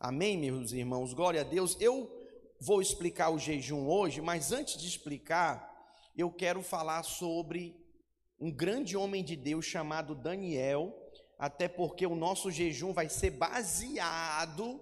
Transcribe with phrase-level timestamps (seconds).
[0.00, 1.12] Amém, meus irmãos?
[1.12, 1.76] Glória a Deus.
[1.80, 2.10] Eu
[2.60, 5.72] vou explicar o jejum hoje, mas antes de explicar,
[6.16, 7.76] eu quero falar sobre
[8.40, 10.94] um grande homem de Deus chamado Daniel,
[11.38, 14.80] até porque o nosso jejum vai ser baseado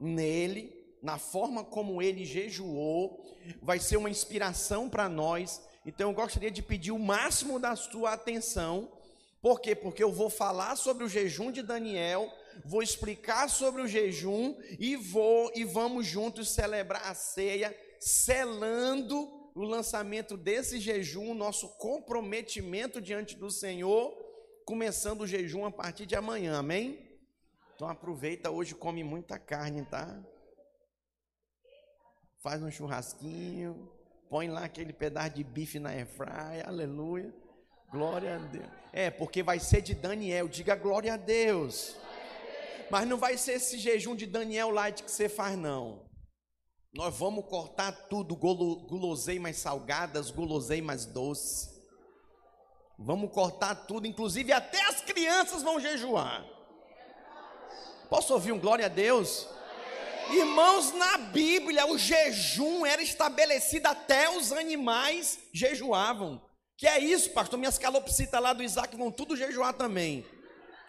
[0.00, 0.72] nele,
[1.02, 3.22] na forma como ele jejuou,
[3.60, 5.62] vai ser uma inspiração para nós.
[5.84, 8.90] Então eu gostaria de pedir o máximo da sua atenção.
[9.42, 9.74] Por quê?
[9.74, 12.32] Porque eu vou falar sobre o jejum de Daniel,
[12.64, 19.16] vou explicar sobre o jejum e vou e vamos juntos celebrar a ceia, selando
[19.54, 24.12] o lançamento desse jejum, nosso comprometimento diante do Senhor,
[24.66, 26.58] começando o jejum a partir de amanhã.
[26.58, 27.14] Amém?
[27.74, 30.22] Então aproveita hoje, come muita carne, tá?
[32.42, 33.90] Faz um churrasquinho,
[34.28, 37.32] põe lá aquele pedaço de bife na airfryer, aleluia.
[37.90, 38.68] Glória a Deus.
[38.92, 41.96] É, porque vai ser de Daniel, diga glória a Deus.
[42.90, 46.04] Mas não vai ser esse jejum de Daniel Light que você faz, não.
[46.94, 51.74] Nós vamos cortar tudo, guloseimas salgadas, guloseimas doces.
[52.96, 56.46] Vamos cortar tudo, inclusive até as crianças vão jejuar.
[58.08, 59.48] Posso ouvir um glória a Deus?
[60.30, 66.40] Irmãos, na Bíblia o jejum era estabelecido até os animais jejuavam.
[66.76, 67.58] Que é isso, pastor?
[67.58, 70.24] Minhas calopsitas lá do Isaac vão tudo jejuar também.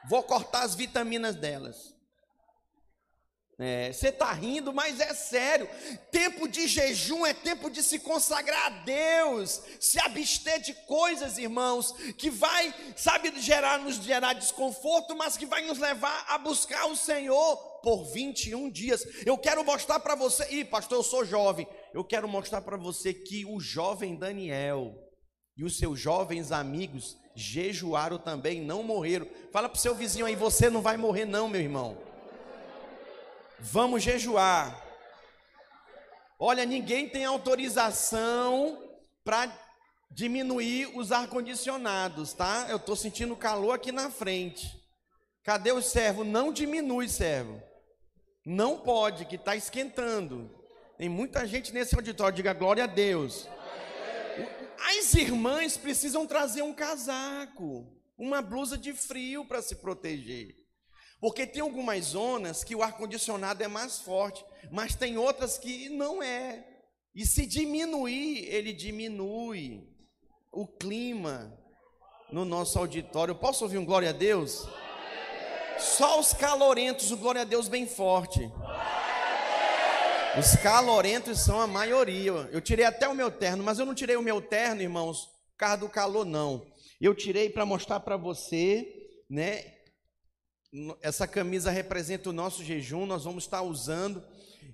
[0.07, 1.94] Vou cortar as vitaminas delas.
[3.57, 5.67] É, você está rindo, mas é sério.
[6.11, 11.93] Tempo de jejum é tempo de se consagrar a Deus, se abster de coisas, irmãos,
[12.17, 16.97] que vai, sabe, gerar, nos gerar desconforto, mas que vai nos levar a buscar o
[16.97, 19.05] Senhor por 21 dias.
[19.25, 21.65] Eu quero mostrar para você, e pastor, eu sou jovem.
[21.93, 24.93] Eu quero mostrar para você que o jovem Daniel
[25.55, 29.27] e os seus jovens amigos jejuaram também, não morreram.
[29.51, 32.14] Fala para o seu vizinho aí, você não vai morrer, não, meu irmão.
[33.71, 34.79] Vamos jejuar.
[36.37, 38.79] Olha, ninguém tem autorização
[39.23, 39.51] para
[40.11, 42.67] diminuir os ar-condicionados, tá?
[42.69, 44.71] Eu estou sentindo calor aqui na frente.
[45.43, 46.23] Cadê o servo?
[46.23, 47.59] Não diminui, servo.
[48.45, 50.63] Não pode, que está esquentando.
[50.95, 53.47] Tem muita gente nesse auditório, diga glória a Deus.
[54.77, 60.64] As irmãs precisam trazer um casaco, uma blusa de frio para se proteger.
[61.19, 66.21] Porque tem algumas zonas que o ar-condicionado é mais forte, mas tem outras que não
[66.21, 66.65] é.
[67.13, 69.87] E se diminuir, ele diminui
[70.51, 71.57] o clima
[72.31, 73.35] no nosso auditório.
[73.35, 74.67] Posso ouvir um glória a Deus?
[75.77, 78.51] Só os calorentos, o glória a Deus bem forte.
[80.37, 82.31] Os calorentos são a maioria.
[82.51, 85.57] Eu tirei até o meu terno, mas eu não tirei o meu terno, irmãos, por
[85.57, 86.65] causa do calor, não.
[86.99, 88.85] Eu tirei para mostrar para você,
[89.29, 89.74] né,
[91.01, 94.23] essa camisa representa o nosso jejum, nós vamos estar usando.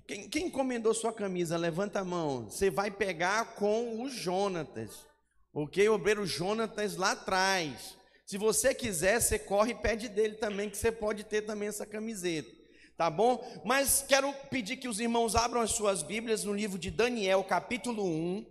[0.08, 1.58] Quem, quem encomendou sua camisa?
[1.58, 2.50] Levanta a mão.
[2.50, 5.06] Você vai pegar com o Jonatas,
[5.54, 5.88] ok?
[5.90, 7.98] O obreiro Jonatas lá atrás.
[8.26, 11.86] Se você quiser, você corre e pede dele também, que você pode ter também essa
[11.86, 12.50] camiseta.
[12.98, 13.44] Tá bom?
[13.66, 18.06] Mas quero pedir que os irmãos abram as suas Bíblias no livro de Daniel, capítulo
[18.06, 18.46] 1,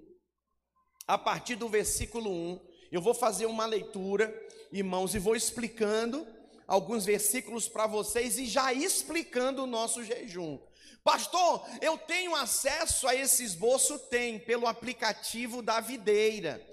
[1.07, 2.61] a partir do versículo 1.
[2.93, 4.35] Eu vou fazer uma leitura,
[4.73, 6.27] irmãos, e vou explicando
[6.71, 10.57] alguns versículos para vocês e já explicando o nosso jejum.
[11.03, 13.99] Pastor, eu tenho acesso a esse esboço?
[13.99, 16.65] Tem, pelo aplicativo da videira.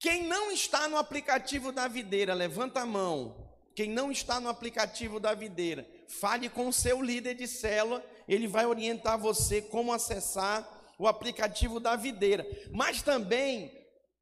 [0.00, 3.48] Quem não está no aplicativo da videira, levanta a mão.
[3.76, 8.48] Quem não está no aplicativo da videira, fale com o seu líder de célula, ele
[8.48, 12.44] vai orientar você como acessar o aplicativo da videira.
[12.72, 13.72] Mas também,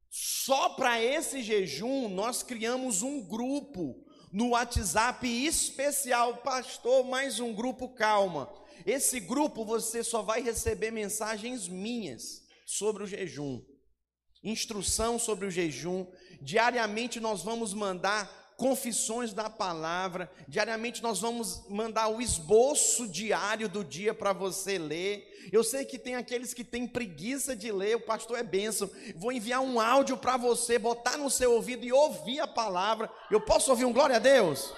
[0.09, 7.87] só para esse jejum, nós criamos um grupo no WhatsApp especial, pastor, mais um grupo
[7.87, 8.51] calma.
[8.83, 13.61] Esse grupo você só vai receber mensagens minhas sobre o jejum,
[14.43, 16.07] instrução sobre o jejum.
[16.41, 20.31] Diariamente nós vamos mandar confissões da palavra.
[20.47, 25.49] Diariamente nós vamos mandar o esboço diário do dia para você ler.
[25.51, 28.89] Eu sei que tem aqueles que têm preguiça de ler, o pastor é bênção.
[29.17, 33.11] Vou enviar um áudio para você, botar no seu ouvido e ouvir a palavra.
[33.29, 34.73] Eu posso ouvir um glória a Deus?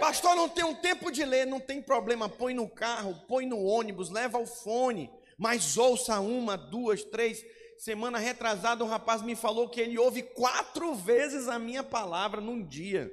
[0.00, 2.28] Pastor, não tem um tempo de ler, não tem problema.
[2.28, 5.08] Põe no carro, põe no ônibus, leva o fone,
[5.38, 7.46] mas ouça uma, duas, três.
[7.78, 12.62] Semana retrasada, um rapaz me falou que ele ouve quatro vezes a minha palavra num
[12.62, 13.10] dia.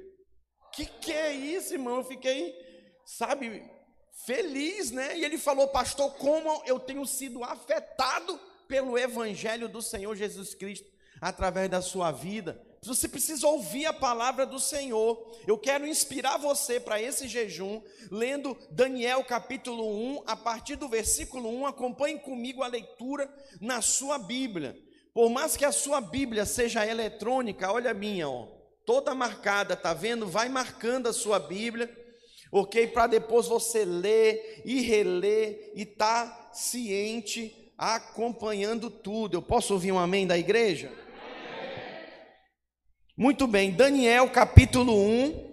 [0.72, 1.96] Que que é isso, irmão?
[1.96, 2.54] Eu fiquei,
[3.04, 3.62] sabe,
[4.24, 5.18] feliz, né?
[5.18, 8.38] E ele falou, pastor, como eu tenho sido afetado
[8.68, 12.60] pelo evangelho do Senhor Jesus Cristo através da sua vida.
[12.84, 15.38] Você precisa ouvir a palavra do Senhor.
[15.46, 17.80] Eu quero inspirar você para esse jejum,
[18.10, 21.66] lendo Daniel capítulo 1, a partir do versículo 1.
[21.66, 24.76] Acompanhe comigo a leitura na sua Bíblia.
[25.14, 28.48] Por mais que a sua Bíblia seja eletrônica, olha a minha, ó,
[28.84, 30.26] toda marcada, tá vendo?
[30.26, 31.88] Vai marcando a sua Bíblia,
[32.50, 32.88] ok?
[32.88, 39.36] Para depois você ler e reler e tá ciente, acompanhando tudo.
[39.36, 41.01] Eu posso ouvir um amém da igreja?
[43.22, 45.44] Muito bem, Daniel capítulo 1,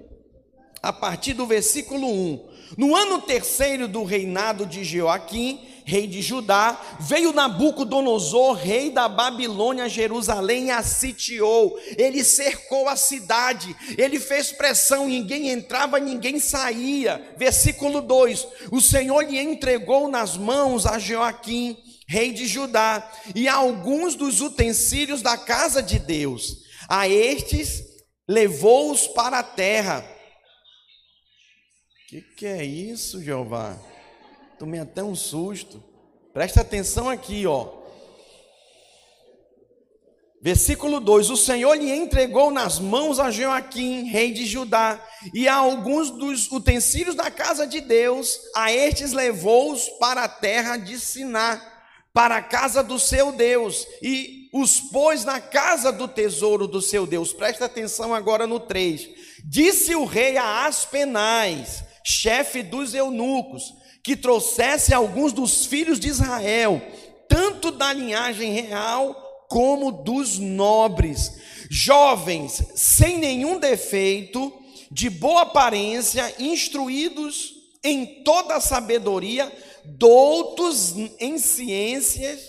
[0.82, 2.50] a partir do versículo 1.
[2.76, 9.84] No ano terceiro do reinado de Joaquim, rei de Judá, veio Nabucodonosor, rei da Babilônia,
[9.84, 11.80] a Jerusalém e a sitiou.
[11.96, 17.36] Ele cercou a cidade, ele fez pressão, ninguém entrava, ninguém saía.
[17.38, 21.78] Versículo 2: O Senhor lhe entregou nas mãos a Joaquim,
[22.08, 27.84] rei de Judá, e alguns dos utensílios da casa de Deus a estes
[28.28, 30.04] levou-os para a terra.
[32.08, 33.78] Que que é isso, Jeová?
[34.58, 35.84] Tomei até um susto.
[36.34, 37.78] Presta atenção aqui, ó.
[40.42, 45.56] Versículo 2: O Senhor lhe entregou nas mãos a Joaquim, rei de Judá, e a
[45.56, 51.62] alguns dos utensílios da casa de Deus, a estes levou-os para a terra de Siná,
[52.14, 57.06] para a casa do seu Deus, e os pôs na casa do tesouro do seu
[57.06, 57.32] Deus.
[57.32, 59.10] Presta atenção agora no 3.
[59.46, 63.74] Disse o rei a Aspenais, chefe dos eunucos,
[64.04, 66.82] que trouxesse alguns dos filhos de Israel,
[67.28, 69.16] tanto da linhagem real
[69.48, 71.32] como dos nobres,
[71.70, 74.54] jovens, sem nenhum defeito,
[74.92, 77.54] de boa aparência, instruídos
[77.84, 79.52] em toda a sabedoria,
[79.86, 82.40] doutos em ciências.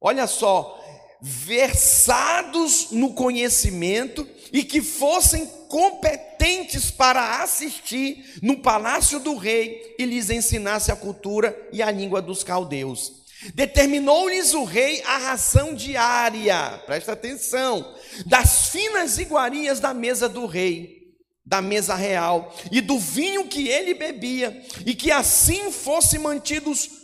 [0.00, 0.83] Olha só,
[1.20, 10.30] versados no conhecimento e que fossem competentes para assistir no palácio do rei e lhes
[10.30, 13.24] ensinasse a cultura e a língua dos caldeus.
[13.54, 17.94] Determinou-lhes o rei a ração diária, presta atenção,
[18.24, 21.04] das finas iguarias da mesa do rei,
[21.44, 27.03] da mesa real, e do vinho que ele bebia, e que assim fossem mantidos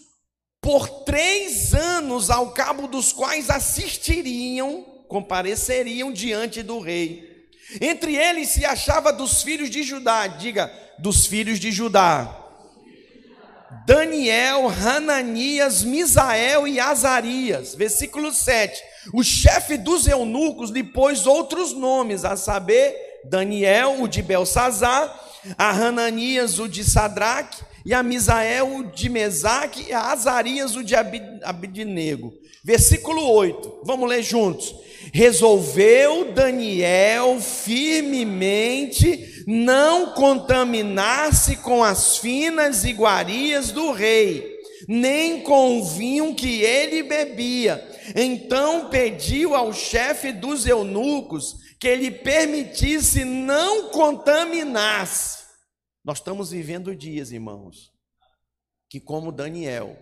[0.60, 7.48] por três anos, ao cabo dos quais assistiriam, compareceriam diante do rei.
[7.80, 12.36] Entre eles se achava dos filhos de Judá, diga, dos filhos de Judá.
[13.86, 17.74] Daniel, Hananias, Misael e Azarias.
[17.74, 18.82] Versículo 7.
[19.14, 25.18] O chefe dos eunucos lhe pôs outros nomes, a saber, Daniel, o de Belsazar,
[25.56, 30.84] a Hananias, o de Sadraque, e a Misael o de Mesaque, e a Azarias o
[30.84, 32.32] de Abidnego.
[32.62, 34.74] Versículo 8, vamos ler juntos.
[35.12, 46.34] Resolveu Daniel firmemente não contaminar-se com as finas iguarias do rei, nem com o vinho
[46.34, 47.82] que ele bebia.
[48.14, 55.39] Então pediu ao chefe dos eunucos que ele permitisse não contaminar-se
[56.04, 57.92] nós estamos vivendo dias, irmãos,
[58.88, 59.96] que como Daniel,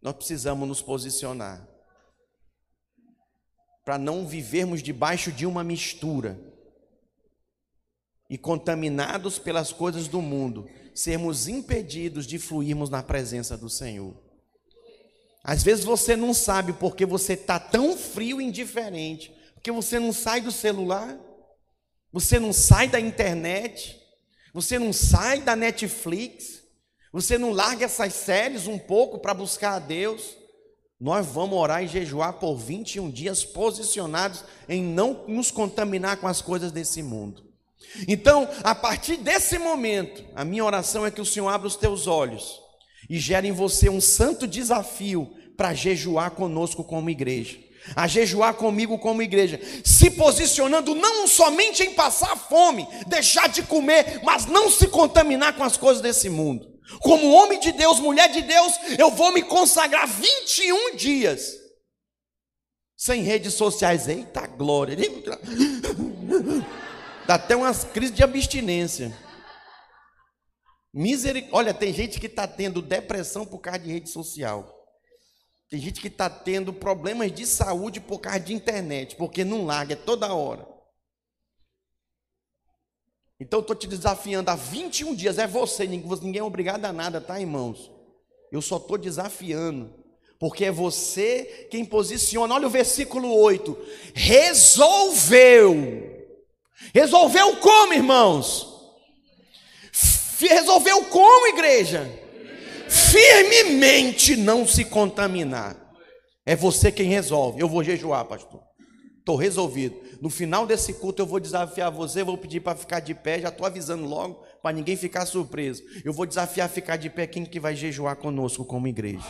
[0.00, 1.66] nós precisamos nos posicionar
[3.84, 6.38] para não vivermos debaixo de uma mistura
[8.28, 14.14] e contaminados pelas coisas do mundo, sermos impedidos de fluirmos na presença do Senhor.
[15.42, 20.12] Às vezes você não sabe porque você está tão frio e indiferente, porque você não
[20.12, 21.16] sai do celular,
[22.12, 24.00] você não sai da internet,
[24.56, 26.62] você não sai da Netflix,
[27.12, 30.34] você não larga essas séries um pouco para buscar a Deus.
[30.98, 36.40] Nós vamos orar e jejuar por 21 dias posicionados em não nos contaminar com as
[36.40, 37.44] coisas desse mundo.
[38.08, 42.06] Então, a partir desse momento, a minha oração é que o Senhor abra os teus
[42.06, 42.58] olhos
[43.10, 48.98] e gere em você um santo desafio para jejuar conosco como igreja a jejuar comigo
[48.98, 54.88] como igreja, se posicionando não somente em passar fome, deixar de comer, mas não se
[54.88, 56.74] contaminar com as coisas desse mundo.
[57.00, 61.66] Como homem de Deus, mulher de Deus, eu vou me consagrar 21 dias
[62.96, 64.08] sem redes sociais.
[64.08, 64.96] Eita glória!
[67.26, 69.12] Dá até umas crises de abstinência.
[70.94, 71.56] Misericórdia.
[71.56, 74.75] Olha, tem gente que está tendo depressão por causa de rede social.
[75.68, 79.94] Tem gente que está tendo problemas de saúde por causa de internet, porque não larga,
[79.94, 80.66] é toda hora.
[83.38, 87.20] Então eu estou te desafiando há 21 dias, é você, ninguém é obrigado a nada,
[87.20, 87.90] tá, irmãos?
[88.50, 89.92] Eu só estou desafiando,
[90.38, 92.54] porque é você quem posiciona.
[92.54, 93.76] Olha o versículo 8:
[94.14, 96.06] resolveu
[96.94, 98.74] Resolveu como, irmãos?
[100.38, 102.10] Resolveu como, igreja?
[102.88, 105.76] Firmemente não se contaminar.
[106.44, 107.60] É você quem resolve.
[107.60, 108.62] Eu vou jejuar, pastor.
[109.18, 109.96] Estou resolvido.
[110.22, 113.48] No final desse culto eu vou desafiar você, vou pedir para ficar de pé, já
[113.48, 115.82] estou avisando logo, para ninguém ficar surpreso.
[116.04, 119.26] Eu vou desafiar ficar de pé quem que vai jejuar conosco como igreja.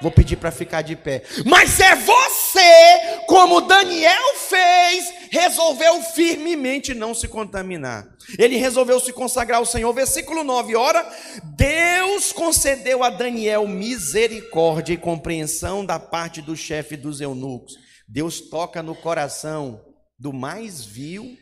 [0.00, 1.22] Vou pedir para ficar de pé.
[1.44, 8.06] Mas é você, como Daniel fez, resolveu firmemente não se contaminar.
[8.38, 9.92] Ele resolveu se consagrar ao Senhor.
[9.92, 11.06] Versículo 9: Ora,
[11.56, 17.74] Deus concedeu a Daniel misericórdia e compreensão da parte do chefe dos eunucos.
[18.08, 19.80] Deus toca no coração
[20.18, 21.36] do mais vil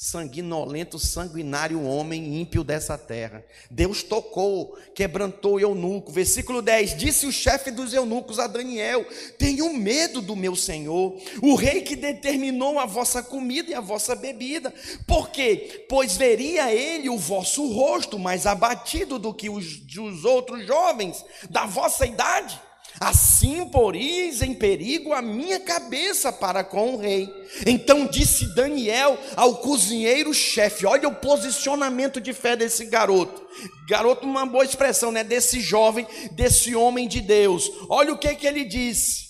[0.00, 3.44] sanguinolento, sanguinário homem ímpio dessa terra.
[3.68, 6.12] Deus tocou, quebrantou o eunuco.
[6.12, 9.04] Versículo 10: Disse o chefe dos eunucos a Daniel:
[9.36, 14.14] Tenho medo do meu senhor, o rei que determinou a vossa comida e a vossa
[14.14, 14.72] bebida.
[15.04, 15.84] Por quê?
[15.88, 21.66] Pois veria ele o vosso rosto mais abatido do que os, os outros jovens da
[21.66, 22.67] vossa idade.
[23.00, 27.28] Assim poris em perigo a minha cabeça para com o rei.
[27.64, 33.46] Então disse Daniel ao cozinheiro-chefe: Olha o posicionamento de fé desse garoto.
[33.88, 35.22] Garoto, uma boa expressão, né?
[35.22, 37.70] Desse jovem, desse homem de Deus.
[37.88, 39.28] Olha o que, que ele disse.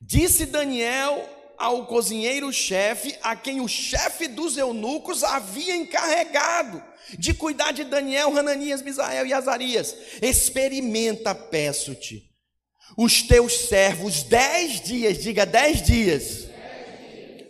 [0.00, 6.82] Disse Daniel ao cozinheiro-chefe, a quem o chefe dos eunucos havia encarregado
[7.18, 9.94] de cuidar de Daniel, Hananias, Misael e Azarias.
[10.22, 12.24] Experimenta, peço-te,
[12.96, 16.49] os teus servos dez dias, diga dez dias.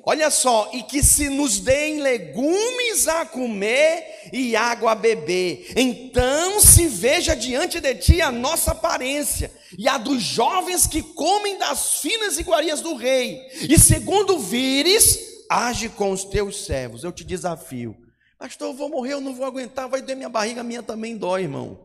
[0.03, 6.59] Olha só, e que se nos deem legumes a comer e água a beber, então
[6.61, 12.01] se veja diante de ti a nossa aparência e a dos jovens que comem das
[12.01, 15.19] finas iguarias do rei, e segundo vires,
[15.51, 17.05] age com os teus servos.
[17.05, 17.95] Eu te desafio
[18.41, 21.43] Pastor, eu vou morrer, eu não vou aguentar, vai doer minha barriga, minha também dói,
[21.43, 21.79] irmão.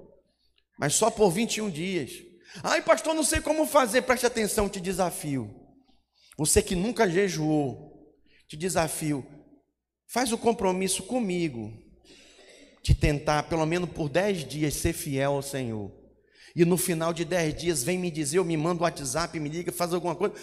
[0.80, 2.12] Mas só por 21 dias.
[2.64, 5.54] Ai, pastor, não sei como fazer, preste atenção, te desafio.
[6.38, 7.85] Você que nunca jejuou,
[8.48, 9.26] te desafio,
[10.08, 11.74] faz o compromisso comigo,
[12.84, 15.92] de tentar, pelo menos por 10 dias, ser fiel ao Senhor.
[16.56, 19.50] E no final de 10 dias, vem me dizer, ou me manda um WhatsApp, me
[19.50, 20.36] liga, faz alguma coisa.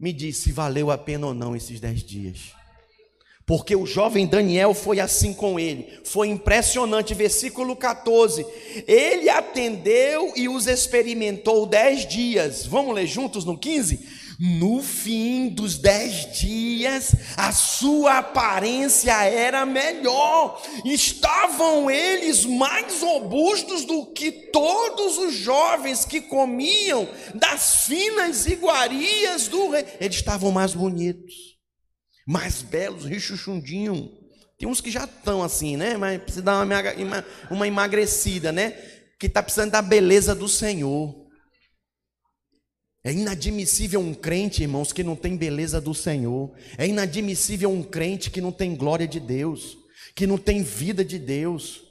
[0.00, 2.54] Me diz se valeu a pena ou não esses 10 dias.
[3.46, 6.00] Porque o jovem Daniel foi assim com ele.
[6.04, 7.12] Foi impressionante.
[7.12, 8.44] Versículo 14.
[8.86, 12.64] Ele atendeu e os experimentou dez dias.
[12.64, 14.23] Vamos ler juntos no 15?
[14.38, 20.62] No fim dos dez dias, a sua aparência era melhor.
[20.84, 29.70] Estavam eles mais robustos do que todos os jovens que comiam das finas iguarias do
[29.70, 29.84] rei.
[30.00, 31.54] Eles estavam mais bonitos
[32.26, 34.10] mais belos, richuchundinho.
[34.58, 35.96] Tem uns que já estão assim, né?
[35.96, 38.70] Mas precisa dar uma, uma emagrecida, né?
[39.18, 41.23] Que está precisando da beleza do Senhor.
[43.04, 46.50] É inadmissível um crente, irmãos, que não tem beleza do Senhor.
[46.78, 49.76] É inadmissível um crente que não tem glória de Deus,
[50.14, 51.82] que não tem vida de Deus.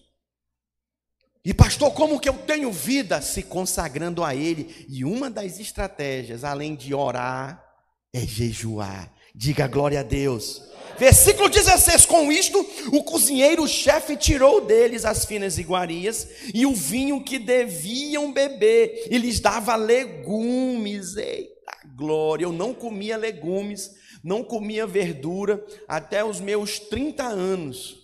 [1.46, 3.22] E pastor, como que eu tenho vida?
[3.22, 4.88] Se consagrando a Ele.
[4.89, 7.63] E uma das estratégias, além de orar,
[8.12, 9.13] é jejuar.
[9.36, 10.63] Diga glória a Deus.
[10.98, 12.60] Versículo 16: Com isto,
[12.92, 19.40] o cozinheiro-chefe tirou deles as finas iguarias e o vinho que deviam beber, e lhes
[19.40, 21.16] dava legumes.
[21.18, 22.46] Eita glória!
[22.46, 23.92] Eu não comia legumes,
[24.24, 28.04] não comia verdura até os meus 30 anos.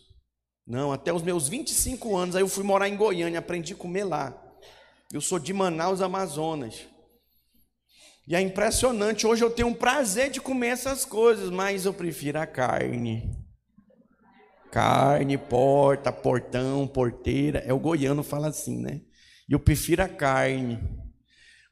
[0.66, 2.36] Não, até os meus 25 anos.
[2.36, 4.40] Aí eu fui morar em Goiânia, aprendi a comer lá.
[5.12, 6.86] Eu sou de Manaus, Amazonas.
[8.30, 12.40] E é impressionante, hoje eu tenho um prazer de comer essas coisas, mas eu prefiro
[12.40, 13.28] a carne.
[14.72, 17.58] Carne, porta, portão, porteira.
[17.66, 19.02] É o goiano fala assim, né?
[19.50, 20.80] E eu prefiro a carne.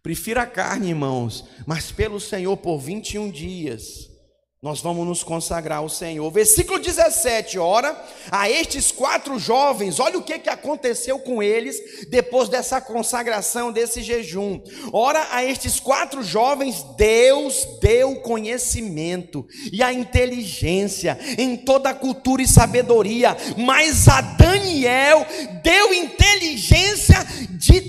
[0.02, 4.17] Prefiro a carne, irmãos, mas pelo Senhor por 21 dias
[4.60, 6.32] nós vamos nos consagrar ao Senhor.
[6.32, 7.96] Versículo 17, ora,
[8.32, 14.02] a estes quatro jovens, olha o que, que aconteceu com eles depois dessa consagração, desse
[14.02, 14.60] jejum.
[14.92, 22.42] Ora, a estes quatro jovens, Deus deu conhecimento e a inteligência em toda a cultura
[22.42, 25.24] e sabedoria, mas a Daniel
[25.62, 27.80] deu inteligência de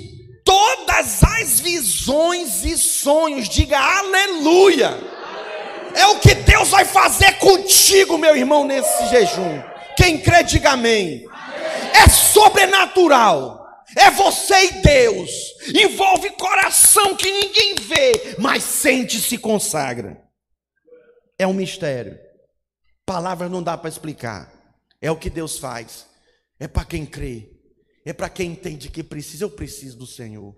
[0.44, 3.48] todas as visões e sonhos.
[3.48, 5.17] Diga aleluia.
[5.94, 9.62] É o que Deus vai fazer contigo, meu irmão, nesse jejum.
[9.96, 11.26] Quem crê, diga amém.
[11.92, 13.58] É sobrenatural.
[13.96, 15.30] É você e Deus.
[15.74, 20.22] Envolve coração que ninguém vê, mas sente se consagra.
[21.38, 22.18] É um mistério.
[23.06, 24.52] Palavras não dá para explicar.
[25.00, 26.06] É o que Deus faz.
[26.60, 27.50] É para quem crê.
[28.04, 29.44] É para quem entende que precisa.
[29.44, 30.54] Eu preciso do Senhor.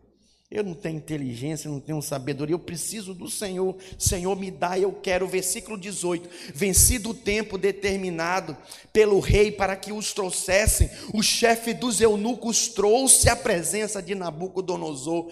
[0.51, 3.77] Eu não tenho inteligência, não tenho sabedoria, eu preciso do Senhor.
[3.97, 5.29] Senhor, me dá, eu quero.
[5.29, 8.57] Versículo 18: Vencido o tempo determinado
[8.93, 15.31] pelo rei para que os trouxessem, o chefe dos eunucos trouxe a presença de Nabucodonosor.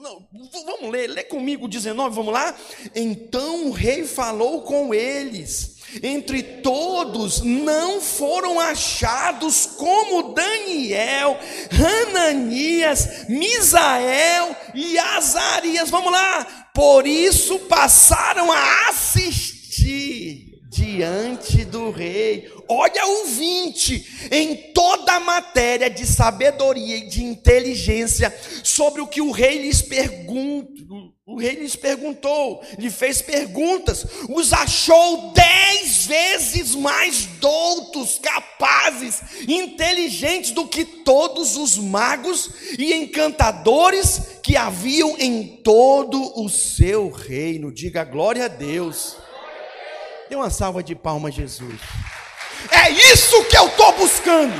[0.00, 2.56] Não, não, vamos ler, lê comigo 19, vamos lá?
[2.94, 11.38] Então o rei falou com eles entre todos não foram achados como Daniel,
[11.72, 15.90] Hananias, Misael e Azarias.
[15.90, 16.68] Vamos lá.
[16.74, 22.50] Por isso passaram a assistir diante do rei.
[22.68, 29.20] Olha o 20, em toda a matéria de sabedoria e de inteligência sobre o que
[29.20, 30.72] o rei lhes pergunta,
[31.26, 40.50] o rei lhes perguntou, lhe fez perguntas, os achou dez vezes mais doutos, capazes, inteligentes
[40.50, 47.72] do que todos os magos e encantadores que haviam em todo o seu reino.
[47.72, 49.16] Diga glória a Deus.
[50.28, 51.80] Dê uma salva de palmas, Jesus.
[52.70, 54.54] É isso que eu estou buscando.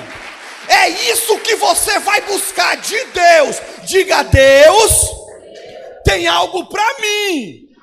[0.68, 3.56] É isso que você vai buscar de Deus.
[3.86, 5.24] Diga a Deus
[6.04, 7.74] tem algo para mim.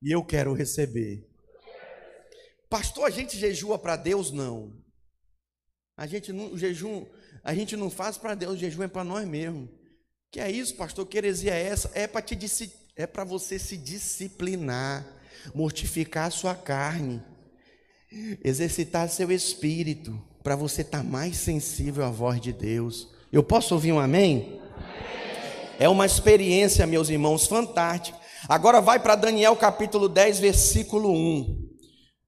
[0.00, 1.26] E eu quero receber.
[2.70, 4.30] Pastor, a gente jejua para Deus?
[4.30, 4.72] Não.
[5.96, 7.06] A gente não, jejum,
[7.42, 9.68] a gente não faz para Deus, o jejum é para nós mesmos.
[10.30, 11.06] Que é isso, pastor?
[11.06, 11.90] Que heresia é essa?
[11.94, 12.36] É para te
[12.96, 15.04] é para você se disciplinar,
[15.54, 17.22] mortificar a sua carne,
[18.42, 23.08] exercitar seu espírito, para você estar tá mais sensível à voz de Deus.
[23.32, 24.60] Eu posso ouvir um amém?
[25.78, 28.18] É uma experiência, meus irmãos, fantástica.
[28.48, 31.70] Agora vai para Daniel capítulo 10, versículo 1.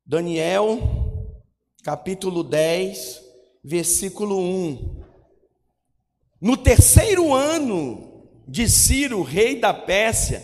[0.04, 0.80] Daniel
[1.84, 3.20] capítulo 10,
[3.62, 5.04] versículo 1.
[6.40, 10.42] No terceiro ano de Ciro, rei da Pérsia,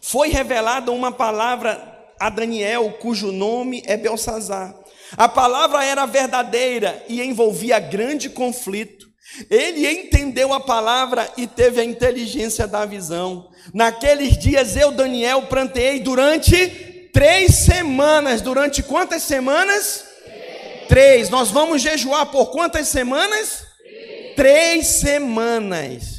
[0.00, 4.81] foi revelada uma palavra a Daniel, cujo nome é Belsazar.
[5.16, 9.10] A palavra era verdadeira e envolvia grande conflito.
[9.48, 13.50] Ele entendeu a palavra e teve a inteligência da visão.
[13.72, 18.42] Naqueles dias eu, Daniel, plantei durante três semanas.
[18.42, 20.04] Durante quantas semanas?
[20.24, 20.88] Três.
[20.88, 21.30] três.
[21.30, 23.64] Nós vamos jejuar por quantas semanas?
[23.78, 26.11] Três, três semanas.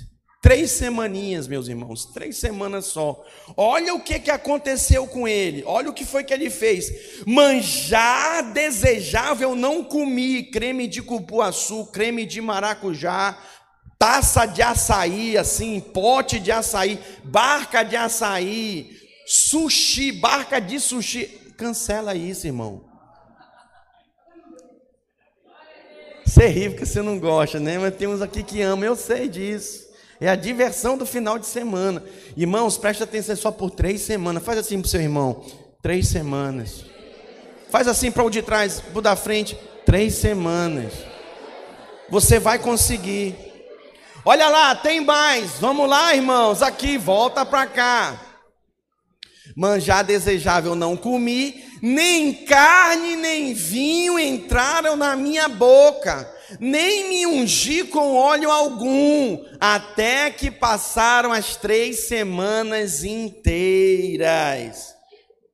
[0.43, 3.25] Três semaninhas, meus irmãos, três semanas só.
[3.55, 7.23] Olha o que, que aconteceu com ele, olha o que foi que ele fez.
[7.25, 13.41] Manjar desejável não comi, creme de cupuaçu, creme de maracujá,
[13.97, 21.53] taça de açaí, assim, pote de açaí, barca de açaí, sushi, barca de sushi.
[21.55, 22.83] Cancela isso, irmão.
[26.25, 27.77] Você ri porque você não gosta, né?
[27.77, 29.82] Mas tem uns aqui que amam, eu sei disso.
[30.23, 32.01] É a diversão do final de semana.
[32.37, 34.41] Irmãos, preste atenção só por três semanas.
[34.41, 35.43] Faz assim para o seu irmão.
[35.81, 36.85] Três semanas.
[37.69, 39.57] Faz assim para o de trás, para o da frente.
[39.85, 40.93] Três semanas.
[42.09, 43.35] Você vai conseguir.
[44.23, 45.59] Olha lá, tem mais.
[45.59, 46.61] Vamos lá, irmãos.
[46.61, 48.21] Aqui, volta para cá.
[49.57, 57.83] Manjar desejável não comi, nem carne nem vinho entraram na minha boca nem me ungi
[57.83, 64.93] com óleo algum, até que passaram as três semanas inteiras.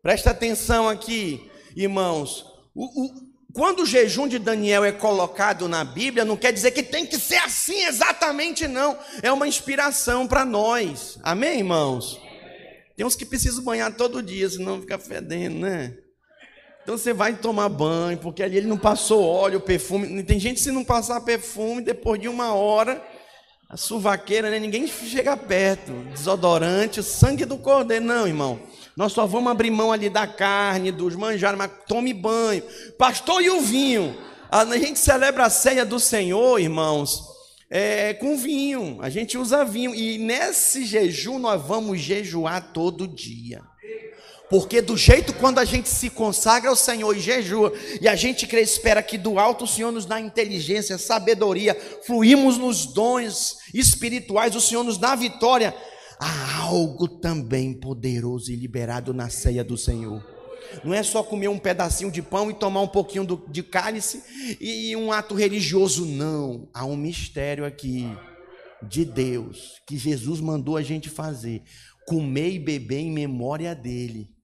[0.02, 2.46] Presta atenção aqui, irmãos.
[2.74, 6.84] O, o, quando o jejum de Daniel é colocado na Bíblia, não quer dizer que
[6.84, 8.98] tem que ser assim exatamente, não.
[9.22, 11.20] É uma inspiração para nós.
[11.24, 12.20] Amém, irmãos?
[12.96, 15.98] Tem uns que precisam banhar todo dia, senão fica fedendo, né?
[16.90, 20.24] Então você vai tomar banho, porque ali ele não passou óleo, perfume.
[20.24, 23.00] Tem gente se não passar perfume, depois de uma hora,
[23.70, 24.58] a suvaqueira, né?
[24.58, 25.92] ninguém chega perto.
[26.12, 28.04] Desodorante, sangue do cordeiro.
[28.04, 28.60] Não, irmão.
[28.98, 32.64] Nós só vamos abrir mão ali da carne, dos manjares, mas tome banho.
[32.98, 34.18] Pastor e o vinho.
[34.50, 37.24] A gente celebra a ceia do Senhor, irmãos,
[37.70, 38.98] é, com vinho.
[39.00, 39.94] A gente usa vinho.
[39.94, 43.62] E nesse jejum nós vamos jejuar todo dia.
[44.50, 48.48] Porque do jeito quando a gente se consagra ao Senhor e jejua, e a gente
[48.48, 54.56] crê, espera que do alto o Senhor nos dá inteligência, sabedoria, fluímos nos dons espirituais,
[54.56, 55.76] o Senhor nos dá vitória,
[56.20, 60.26] há algo também poderoso e liberado na ceia do Senhor.
[60.84, 64.24] Não é só comer um pedacinho de pão e tomar um pouquinho do, de cálice
[64.60, 66.68] e um ato religioso, não.
[66.74, 68.08] Há um mistério aqui
[68.82, 71.62] de Deus que Jesus mandou a gente fazer.
[72.08, 74.39] Comer e beber em memória dele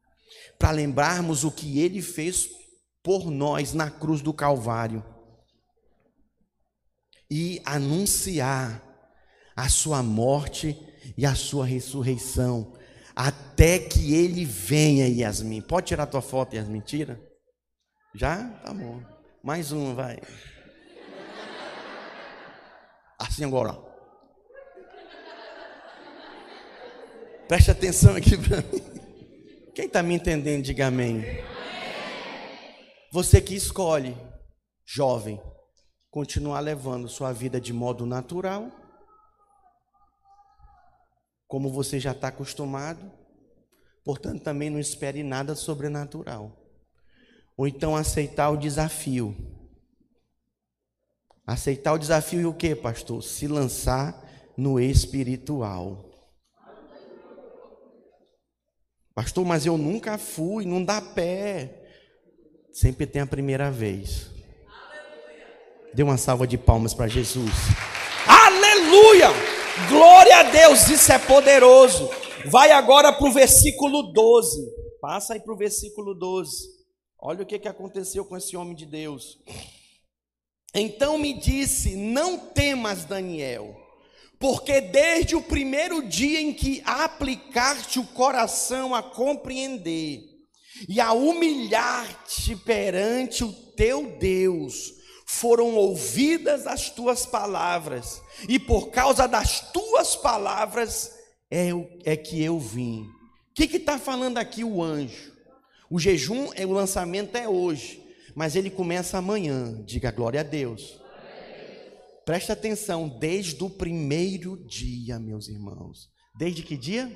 [0.57, 2.49] para lembrarmos o que ele fez
[3.03, 5.03] por nós na cruz do Calvário
[7.29, 8.81] e anunciar
[9.55, 10.77] a sua morte
[11.17, 12.73] e a sua ressurreição,
[13.15, 15.61] até que ele venha, Yasmin.
[15.61, 16.81] Pode tirar tua foto, Yasmin?
[16.81, 17.19] Tira.
[18.13, 18.43] Já?
[18.63, 19.01] Tá bom.
[19.43, 20.19] Mais um, vai.
[23.17, 23.77] Assim agora.
[27.47, 28.94] Preste atenção aqui para mim.
[29.75, 31.21] Quem está me entendendo, diga amém.
[33.11, 34.15] Você que escolhe,
[34.85, 35.37] jovem,
[36.09, 38.71] continuar levando sua vida de modo natural,
[41.45, 43.11] como você já está acostumado,
[44.01, 46.57] portanto também não espere nada sobrenatural.
[47.57, 49.35] Ou então aceitar o desafio.
[51.45, 53.21] Aceitar o desafio e o que, pastor?
[53.21, 54.23] Se lançar
[54.55, 56.14] no espiritual.
[59.15, 61.73] Pastor, mas eu nunca fui, não dá pé.
[62.73, 64.29] Sempre tem a primeira vez.
[65.93, 67.53] Dê uma salva de palmas para Jesus.
[68.27, 69.29] Aleluia!
[69.87, 72.09] Glória a Deus, isso é poderoso.
[72.47, 74.59] Vai agora para o versículo 12.
[74.99, 76.67] Passa aí para o versículo 12.
[77.17, 79.39] Olha o que, que aconteceu com esse homem de Deus.
[80.73, 83.84] Então me disse: Não temas, Daniel
[84.45, 90.21] porque desde o primeiro dia em que aplicar-te o coração a compreender
[90.87, 94.93] e a humilhar-te perante o teu Deus,
[95.25, 101.11] foram ouvidas as tuas palavras, e por causa das tuas palavras
[101.49, 101.69] é,
[102.03, 103.01] é que eu vim.
[103.49, 105.33] O que está falando aqui o anjo?
[105.89, 107.99] O jejum, é o lançamento é hoje,
[108.35, 109.81] mas ele começa amanhã.
[109.83, 111.03] Diga glória a Deus.
[112.25, 116.09] Presta atenção, desde o primeiro dia, meus irmãos.
[116.35, 117.15] Desde que dia?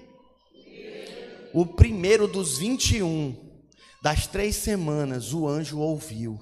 [1.52, 3.50] O primeiro dos 21
[4.04, 6.40] das três semanas, o anjo ouviu.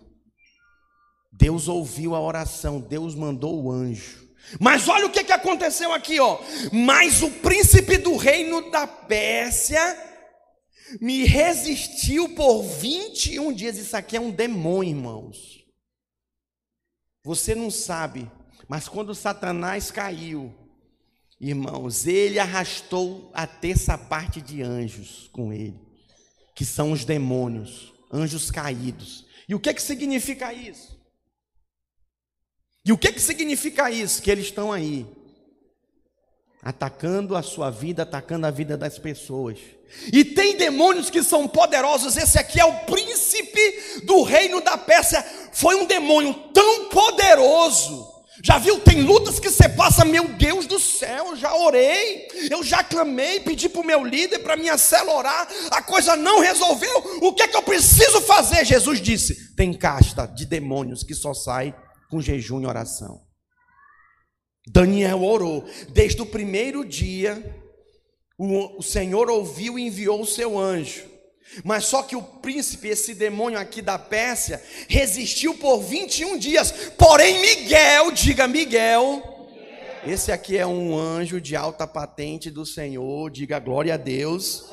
[1.31, 4.27] Deus ouviu a oração, Deus mandou o anjo.
[4.59, 6.39] Mas olha o que, aconteceu aqui, ó.
[6.71, 9.79] Mas o príncipe do reino da Pérsia
[10.99, 13.77] me resistiu por 21 dias.
[13.77, 15.65] Isso aqui é um demônio, irmãos.
[17.23, 18.29] Você não sabe
[18.67, 20.53] mas quando Satanás caiu,
[21.39, 25.79] irmãos, ele arrastou a terça parte de anjos com ele,
[26.53, 29.25] que são os demônios, anjos caídos.
[29.47, 30.97] E o que que significa isso?
[32.83, 34.21] E o que que significa isso?
[34.21, 35.05] Que eles estão aí,
[36.61, 39.59] atacando a sua vida, atacando a vida das pessoas.
[40.11, 42.17] E tem demônios que são poderosos.
[42.17, 45.23] Esse aqui é o príncipe do reino da Pérsia.
[45.53, 48.79] Foi um demônio tão poderoso já viu?
[48.79, 53.39] Tem lutas que você passa, meu Deus do céu, eu já orei, eu já clamei,
[53.39, 57.19] pedi para o meu líder, para minha célula orar, a coisa não resolveu.
[57.21, 58.63] O que é que eu preciso fazer?
[58.65, 61.75] Jesus disse: tem casta de demônios que só sai
[62.09, 63.21] com jejum e oração.
[64.67, 67.41] Daniel orou, desde o primeiro dia,
[68.37, 71.16] o, o Senhor ouviu e enviou o seu anjo.
[71.63, 76.71] Mas só que o príncipe, esse demônio aqui da Pérsia, resistiu por 21 dias.
[76.97, 79.23] Porém, Miguel, diga Miguel,
[80.05, 84.65] esse aqui é um anjo de alta patente do Senhor, diga glória a Deus.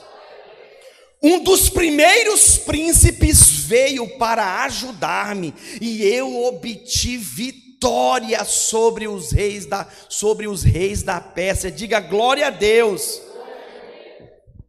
[1.23, 9.87] Um dos primeiros príncipes veio para ajudar-me, e eu obtive vitória sobre os reis da
[10.09, 11.71] sobre os reis da Pérsia.
[11.71, 13.21] Diga glória a Deus.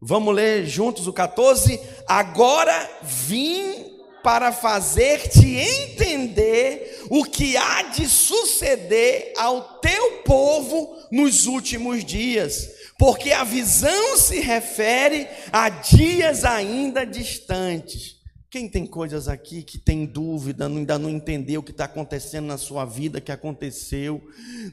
[0.07, 1.79] Vamos ler juntos o 14?
[2.07, 3.91] Agora vim
[4.23, 13.31] para fazer-te entender o que há de suceder ao teu povo nos últimos dias, porque
[13.31, 18.17] a visão se refere a dias ainda distantes.
[18.51, 22.59] Quem tem coisas aqui que tem dúvida, ainda não entendeu o que está acontecendo na
[22.59, 24.21] sua vida, que aconteceu,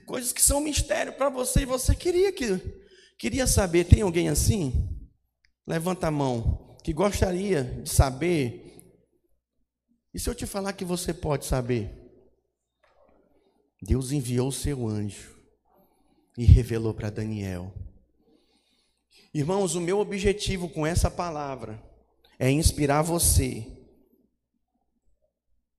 [0.04, 2.60] coisas que são mistério para você e você queria que
[3.18, 3.84] queria saber.
[3.84, 4.91] Tem alguém assim?
[5.66, 6.76] Levanta a mão.
[6.82, 8.96] Que gostaria de saber.
[10.12, 11.90] E se eu te falar que você pode saber?
[13.80, 15.36] Deus enviou o seu anjo
[16.36, 17.72] e revelou para Daniel.
[19.34, 21.82] Irmãos, o meu objetivo com essa palavra
[22.38, 23.66] é inspirar você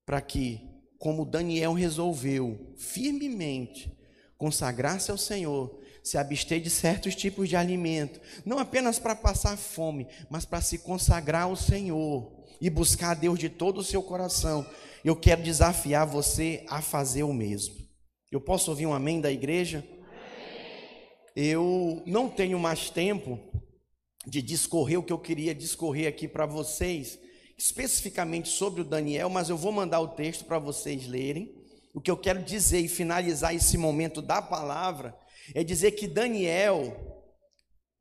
[0.05, 0.59] para que,
[0.97, 3.95] como Daniel resolveu firmemente
[4.37, 10.05] consagrar-se ao Senhor, se abster de certos tipos de alimento, não apenas para passar fome,
[10.29, 14.65] mas para se consagrar ao Senhor e buscar a Deus de todo o seu coração.
[15.03, 17.75] Eu quero desafiar você a fazer o mesmo.
[18.29, 19.85] Eu posso ouvir um amém da igreja?
[21.35, 23.39] Eu não tenho mais tempo
[24.25, 27.17] de discorrer o que eu queria discorrer aqui para vocês,
[27.57, 31.53] especificamente sobre o Daniel, mas eu vou mandar o texto para vocês lerem.
[31.93, 35.15] O que eu quero dizer e finalizar esse momento da palavra
[35.53, 37.13] é dizer que Daniel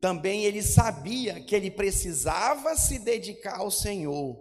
[0.01, 4.37] também ele sabia que ele precisava se dedicar ao Senhor,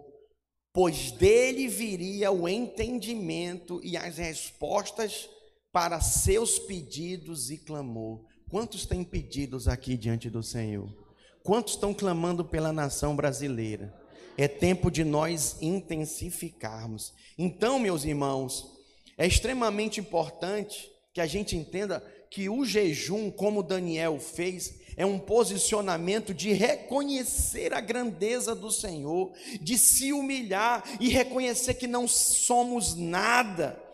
[0.73, 5.29] pois dele viria o entendimento e as respostas
[5.71, 8.25] para seus pedidos e clamor.
[8.49, 10.89] Quantos têm pedidos aqui diante do Senhor?
[11.43, 13.93] Quantos estão clamando pela nação brasileira?
[14.37, 17.13] É tempo de nós intensificarmos.
[17.37, 18.65] Então, meus irmãos,
[19.17, 25.19] é extremamente importante que a gente entenda que o jejum, como Daniel fez, é um
[25.19, 32.95] posicionamento de reconhecer a grandeza do Senhor, de se humilhar e reconhecer que não somos
[32.95, 33.90] nada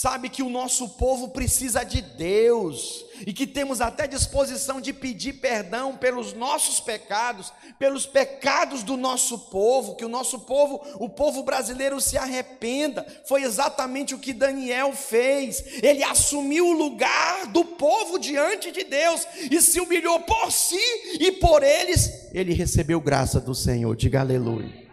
[0.00, 5.34] sabe que o nosso povo precisa de Deus e que temos até disposição de pedir
[5.34, 11.42] perdão pelos nossos pecados, pelos pecados do nosso povo, que o nosso povo, o povo
[11.42, 13.06] brasileiro se arrependa.
[13.28, 15.62] Foi exatamente o que Daniel fez.
[15.82, 20.80] Ele assumiu o lugar do povo diante de Deus e se humilhou por si
[21.20, 22.30] e por eles.
[22.32, 23.94] Ele recebeu graça do Senhor.
[23.94, 24.88] Diga aleluia.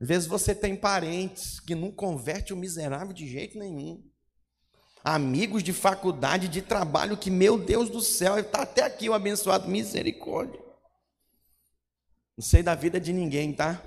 [0.00, 4.02] Às vezes você tem parentes que não converte o miserável de jeito nenhum.
[5.04, 9.68] Amigos de faculdade, de trabalho, que, meu Deus do céu, está até aqui o abençoado
[9.68, 10.58] misericórdia.
[12.36, 13.80] Não sei da vida de ninguém, tá?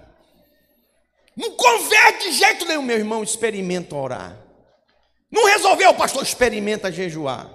[1.36, 4.38] Não converte de jeito nenhum, meu irmão, experimenta orar.
[5.30, 7.52] Não resolveu, pastor, experimenta jejuar.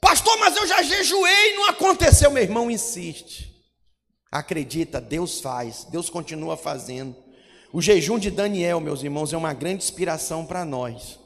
[0.00, 3.50] Pastor, mas eu já jejuei e não aconteceu, meu irmão, insiste.
[4.30, 7.16] Acredita, Deus faz, Deus continua fazendo.
[7.72, 11.19] O jejum de Daniel, meus irmãos, é uma grande inspiração para nós.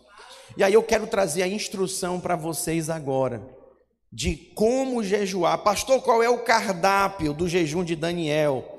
[0.56, 3.42] E aí eu quero trazer a instrução para vocês agora
[4.14, 5.58] de como jejuar.
[5.58, 8.78] Pastor, qual é o cardápio do jejum de Daniel?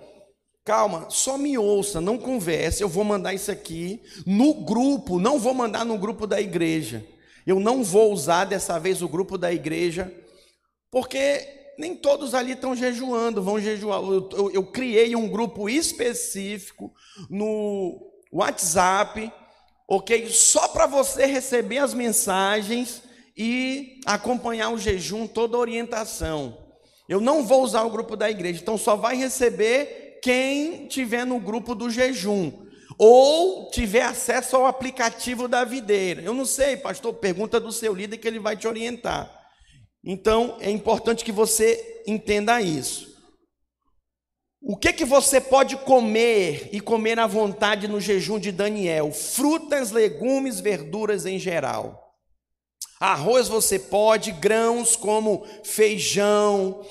[0.63, 2.81] Calma, só me ouça, não converse.
[2.81, 7.05] Eu vou mandar isso aqui no grupo, não vou mandar no grupo da igreja.
[7.45, 10.11] Eu não vou usar dessa vez o grupo da igreja,
[10.89, 14.01] porque nem todos ali estão jejuando, vão jejuar.
[14.01, 16.91] Eu, eu, eu criei um grupo específico
[17.29, 19.31] no WhatsApp,
[19.87, 20.29] ok?
[20.29, 23.03] Só para você receber as mensagens
[23.37, 26.57] e acompanhar o jejum, toda a orientação.
[27.07, 31.39] Eu não vou usar o grupo da igreja, então só vai receber quem tiver no
[31.39, 32.51] grupo do jejum
[32.97, 36.21] ou tiver acesso ao aplicativo da videira.
[36.21, 39.29] Eu não sei, pastor, pergunta do seu líder que ele vai te orientar.
[40.03, 43.14] Então, é importante que você entenda isso.
[44.67, 49.12] O que que você pode comer e comer à vontade no jejum de Daniel?
[49.12, 52.15] Frutas, legumes, verduras em geral.
[52.99, 56.84] Arroz você pode, grãos como feijão,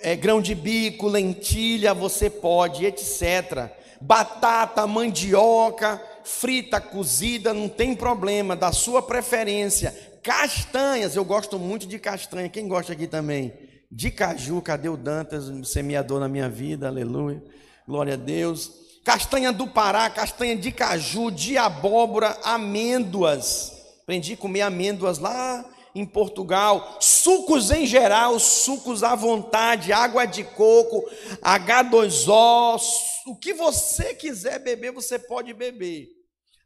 [0.00, 3.70] é, grão de bico, lentilha você pode, etc.
[4.00, 9.94] Batata, mandioca, frita, cozida, não tem problema, da sua preferência.
[10.22, 12.48] Castanhas, eu gosto muito de castanha.
[12.48, 13.52] Quem gosta aqui também?
[13.96, 17.40] De caju, cadê o Dantas, semeador na minha vida, aleluia.
[17.86, 18.72] Glória a Deus.
[19.04, 23.72] Castanha do Pará, castanha de caju, de abóbora, amêndoas.
[24.02, 26.98] Aprendi a comer amêndoas lá em Portugal.
[27.00, 31.08] Sucos em geral, sucos à vontade, água de coco,
[31.40, 32.80] H2O,
[33.28, 36.08] o que você quiser beber, você pode beber.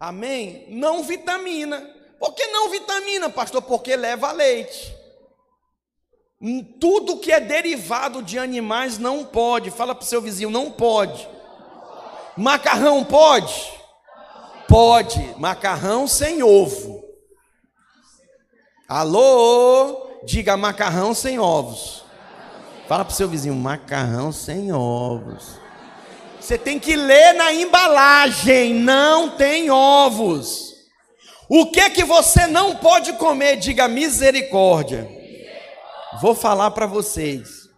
[0.00, 0.64] Amém?
[0.70, 1.78] Não vitamina.
[2.18, 3.60] Por que não vitamina, pastor?
[3.60, 4.97] Porque leva leite.
[6.78, 9.70] Tudo que é derivado de animais não pode.
[9.70, 11.28] Fala para o seu vizinho, não pode.
[12.36, 13.72] Macarrão pode?
[14.68, 15.34] Pode.
[15.36, 17.04] Macarrão sem ovo.
[18.88, 20.06] Alô?
[20.24, 22.04] Diga macarrão sem ovos.
[22.86, 25.58] Fala para o seu vizinho, macarrão sem ovos.
[26.40, 30.74] Você tem que ler na embalagem, não tem ovos.
[31.48, 33.56] O que que você não pode comer?
[33.56, 35.17] Diga misericórdia.
[36.16, 37.68] Vou falar para vocês.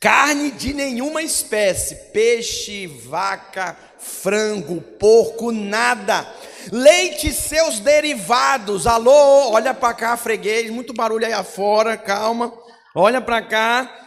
[0.00, 6.26] Carne de nenhuma espécie, peixe, vaca, frango, porco, nada.
[6.72, 8.86] Leite e seus derivados.
[8.86, 12.52] Alô, olha para cá, freguês, muito barulho aí afora, calma.
[12.94, 14.00] Olha para cá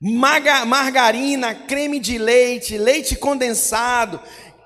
[0.00, 4.20] margarina, creme de leite, leite condensado,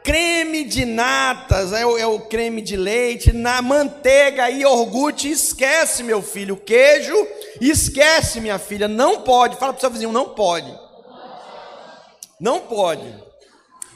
[0.09, 6.03] creme de natas, é o, é o creme de leite, na manteiga e iogurte, esquece,
[6.03, 7.15] meu filho, queijo,
[7.61, 9.57] esquece, minha filha, não pode.
[9.57, 10.75] Fala para o seu vizinho, não pode.
[12.41, 13.15] Não pode.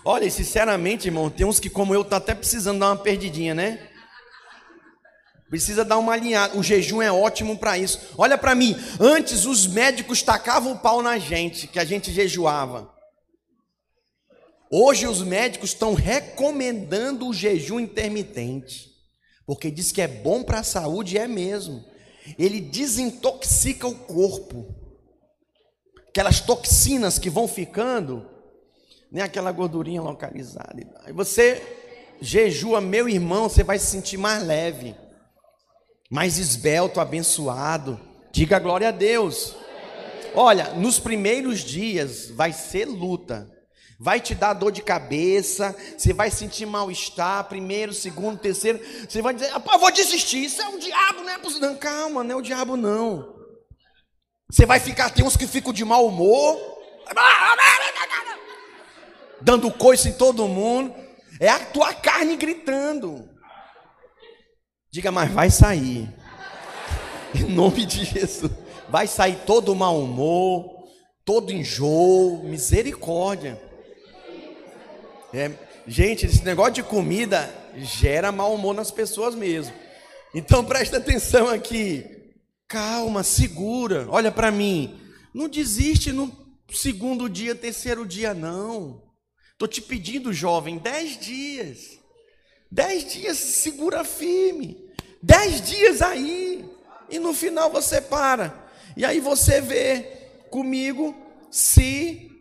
[0.04, 3.78] Olha, sinceramente, irmão, tem uns que, como eu, tá até precisando dar uma perdidinha, né?
[5.48, 6.58] Precisa dar uma alinhada.
[6.58, 7.98] O jejum é ótimo para isso.
[8.18, 8.76] Olha para mim.
[9.00, 12.92] Antes os médicos tacavam o pau na gente, que a gente jejuava.
[14.72, 18.90] Hoje os médicos estão recomendando o jejum intermitente,
[19.46, 21.84] porque diz que é bom para a saúde, é mesmo.
[22.38, 24.74] Ele desintoxica o corpo.
[26.08, 28.26] Aquelas toxinas que vão ficando,
[29.10, 30.74] nem aquela gordurinha localizada.
[31.04, 31.62] Aí você
[32.20, 34.96] jejua, meu irmão, você vai se sentir mais leve
[36.12, 37.98] mais esbelto, abençoado.
[38.30, 39.56] Diga glória a Deus.
[40.34, 43.50] Olha, nos primeiros dias vai ser luta.
[44.04, 48.80] Vai te dar dor de cabeça, você vai sentir mal-estar, primeiro, segundo, terceiro.
[49.08, 51.38] Você vai dizer, vou desistir, isso é o diabo, né?
[51.60, 53.32] Não, calma, não é o diabo, não.
[54.50, 56.58] Você vai ficar, tem uns que ficam de mau humor,
[59.40, 60.92] dando coice em todo mundo.
[61.38, 63.30] É a tua carne gritando.
[64.90, 66.12] Diga, mas vai sair.
[67.32, 68.50] Em nome de Jesus.
[68.88, 70.88] Vai sair todo mau humor,
[71.24, 73.70] todo enjoo, misericórdia.
[75.32, 75.50] É,
[75.86, 79.74] gente, esse negócio de comida gera mau humor nas pessoas mesmo.
[80.34, 82.04] Então presta atenção aqui.
[82.68, 84.06] Calma, segura.
[84.10, 84.98] Olha para mim.
[85.34, 86.30] Não desiste no
[86.70, 89.02] segundo dia, terceiro dia, não.
[89.52, 91.98] Estou te pedindo, jovem, dez dias.
[92.70, 94.78] Dez dias, segura firme.
[95.22, 96.64] Dez dias aí.
[97.08, 98.70] E no final você para.
[98.96, 100.02] E aí você vê
[100.50, 101.14] comigo
[101.50, 102.31] se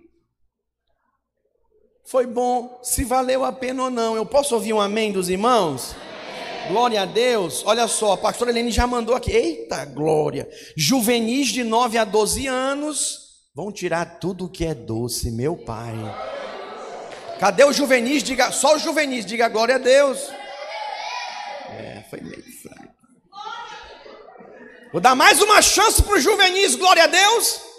[2.12, 4.17] foi bom, se valeu a pena ou não.
[4.17, 5.95] Eu posso ouvir um amém dos irmãos?
[6.67, 7.63] Glória a Deus.
[7.65, 9.32] Olha só, a pastora Helene já mandou aqui.
[9.32, 10.45] Eita glória.
[10.76, 15.95] Juvenis de 9 a 12 anos vão tirar tudo que é doce, meu pai.
[17.39, 18.24] Cadê o juvenis?
[18.24, 20.19] Diga, só o juvenis, diga glória a Deus.
[21.69, 22.93] É, foi meio fraco.
[24.91, 27.70] Vou dar mais uma chance para o juvenis, glória a Deus.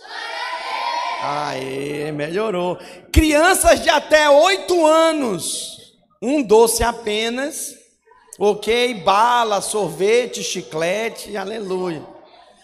[1.24, 2.76] Aê, melhorou.
[3.12, 7.76] Crianças de até oito anos, um doce apenas,
[8.36, 8.94] ok?
[8.94, 12.02] Bala, sorvete, chiclete, aleluia.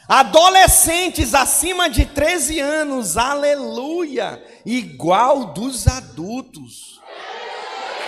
[0.09, 7.01] Adolescentes acima de 13 anos, aleluia, igual dos adultos.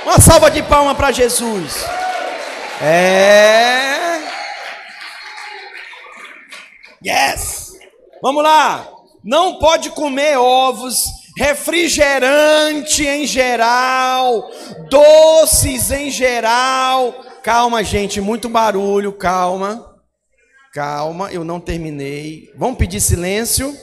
[0.03, 1.85] Uma salva de palma para Jesus.
[2.83, 4.19] É.
[7.07, 7.79] Yes.
[8.21, 9.00] Vamos lá.
[9.23, 10.97] Não pode comer ovos,
[11.37, 14.51] refrigerante em geral,
[14.89, 17.13] doces em geral.
[17.43, 19.87] Calma, gente, muito barulho, calma.
[20.73, 22.51] Calma, eu não terminei.
[22.57, 23.77] Vamos pedir silêncio.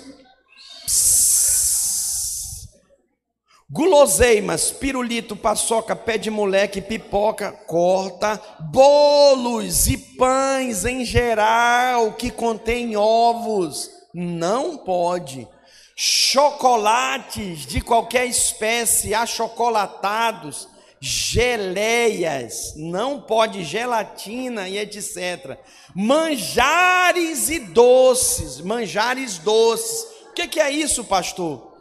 [3.70, 12.96] Guloseimas, pirulito, paçoca, pé de moleque, pipoca, corta, bolos e pães em geral que contém
[12.96, 15.48] ovos, não pode.
[15.96, 20.68] Chocolates de qualquer espécie, achocolatados,
[21.00, 25.60] geleias, não pode gelatina e etc.
[25.94, 30.08] Manjares e doces, manjares doces.
[30.30, 31.78] O que, é isso, pastor?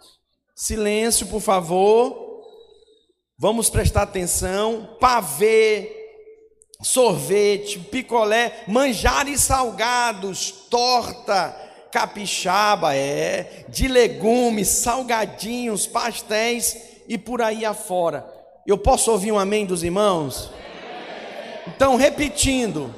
[0.55, 2.43] Silêncio, por favor.
[3.39, 4.97] Vamos prestar atenção.
[4.99, 5.91] Pavê,
[6.83, 11.66] sorvete, picolé, manjares salgados, torta,
[11.97, 16.77] capixaba, é, de legumes, salgadinhos, pastéis
[17.09, 18.31] e por aí afora.
[18.67, 20.51] Eu posso ouvir um amém dos irmãos?
[21.67, 22.95] Então, repetindo,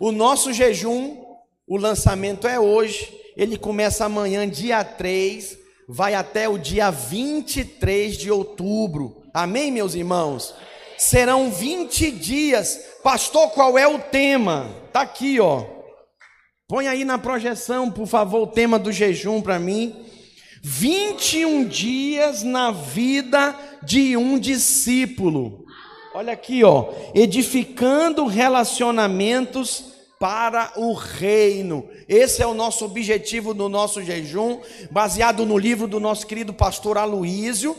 [0.00, 1.16] o nosso jejum,
[1.64, 5.56] o lançamento é hoje, ele começa amanhã, dia 3,
[5.88, 9.22] vai até o dia 23 de outubro.
[9.32, 10.52] Amém, meus irmãos?
[10.98, 12.80] Serão 20 dias.
[13.04, 14.68] Pastor, qual é o tema?
[14.92, 15.79] Tá aqui, ó.
[16.70, 19.92] Põe aí na projeção, por favor, o tema do jejum para mim.
[20.62, 25.64] 21 dias na vida de um discípulo.
[26.14, 31.88] Olha aqui, ó, edificando relacionamentos para o reino.
[32.08, 34.60] Esse é o nosso objetivo do nosso jejum,
[34.92, 37.76] baseado no livro do nosso querido pastor Aloísio.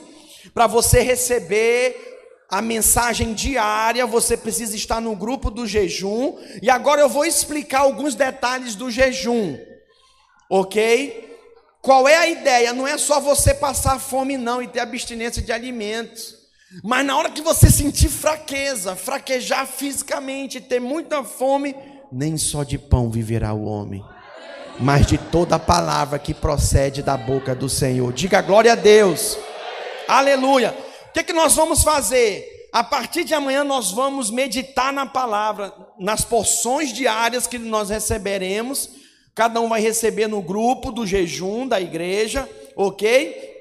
[0.54, 2.21] Para você receber
[2.52, 6.38] a mensagem diária, você precisa estar no grupo do jejum.
[6.62, 9.58] E agora eu vou explicar alguns detalhes do jejum,
[10.50, 11.30] ok?
[11.82, 12.74] Qual é a ideia?
[12.74, 16.36] Não é só você passar fome, não, e ter abstinência de alimentos.
[16.84, 21.74] Mas na hora que você sentir fraqueza, fraquejar fisicamente, ter muita fome,
[22.12, 24.04] nem só de pão viverá o homem,
[24.78, 28.12] mas de toda a palavra que procede da boca do Senhor.
[28.12, 29.38] Diga glória a Deus.
[30.08, 30.91] Aleluia.
[31.12, 32.70] O que, que nós vamos fazer?
[32.72, 38.90] A partir de amanhã nós vamos meditar na palavra, nas porções diárias que nós receberemos.
[39.36, 43.52] Cada um vai receber no grupo do jejum da igreja, ok?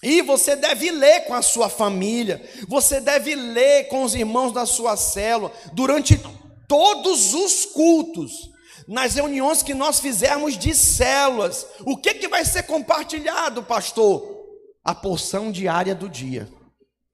[0.00, 4.64] E você deve ler com a sua família, você deve ler com os irmãos da
[4.64, 6.20] sua célula, durante
[6.68, 8.48] todos os cultos,
[8.86, 11.66] nas reuniões que nós fizermos de células.
[11.84, 14.40] O que, que vai ser compartilhado, pastor?
[14.84, 16.48] A porção diária do dia,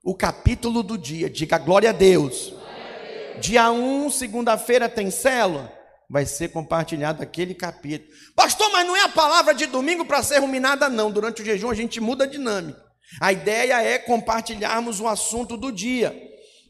[0.09, 2.48] o capítulo do dia, diga glória a Deus.
[2.48, 3.46] Glória a Deus.
[3.46, 5.76] Dia 1, segunda-feira, tem célula?
[6.11, 8.11] vai ser compartilhado aquele capítulo.
[8.34, 11.11] Pastor, mas não é a palavra de domingo para ser ruminada, não.
[11.11, 12.82] Durante o jejum a gente muda a dinâmica.
[13.20, 16.16] A ideia é compartilharmos o assunto do dia.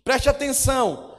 [0.03, 1.17] Preste atenção.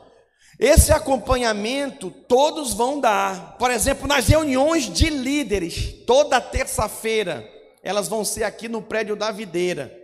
[0.59, 3.55] Esse acompanhamento todos vão dar.
[3.57, 7.49] Por exemplo, nas reuniões de líderes, toda terça-feira,
[7.81, 9.98] elas vão ser aqui no prédio da videira.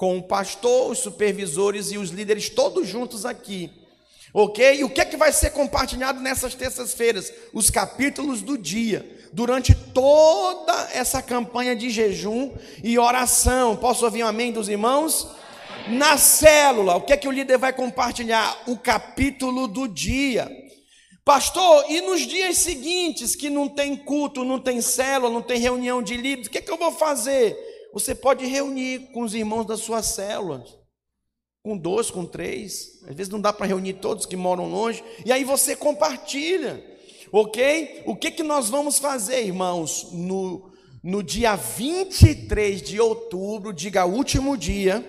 [0.00, 3.70] Com o pastor, os supervisores e os líderes todos juntos aqui.
[4.32, 4.76] Ok?
[4.76, 7.30] E o que é que vai ser compartilhado nessas terças-feiras?
[7.52, 12.50] Os capítulos do dia, durante toda essa campanha de jejum
[12.82, 13.76] e oração.
[13.76, 15.28] Posso ouvir um amém dos irmãos?
[15.86, 18.58] Na célula, o que é que o líder vai compartilhar?
[18.66, 20.50] O capítulo do dia.
[21.26, 26.02] Pastor, e nos dias seguintes que não tem culto, não tem célula, não tem reunião
[26.02, 27.69] de líderes, o que é que eu vou fazer?
[27.92, 30.64] Você pode reunir com os irmãos da sua célula
[31.62, 33.00] com dois, com três.
[33.06, 35.02] Às vezes não dá para reunir todos que moram longe.
[35.24, 36.82] E aí você compartilha,
[37.30, 38.02] ok?
[38.06, 40.72] O que, que nós vamos fazer, irmãos, no,
[41.02, 45.04] no dia 23 de outubro, diga último dia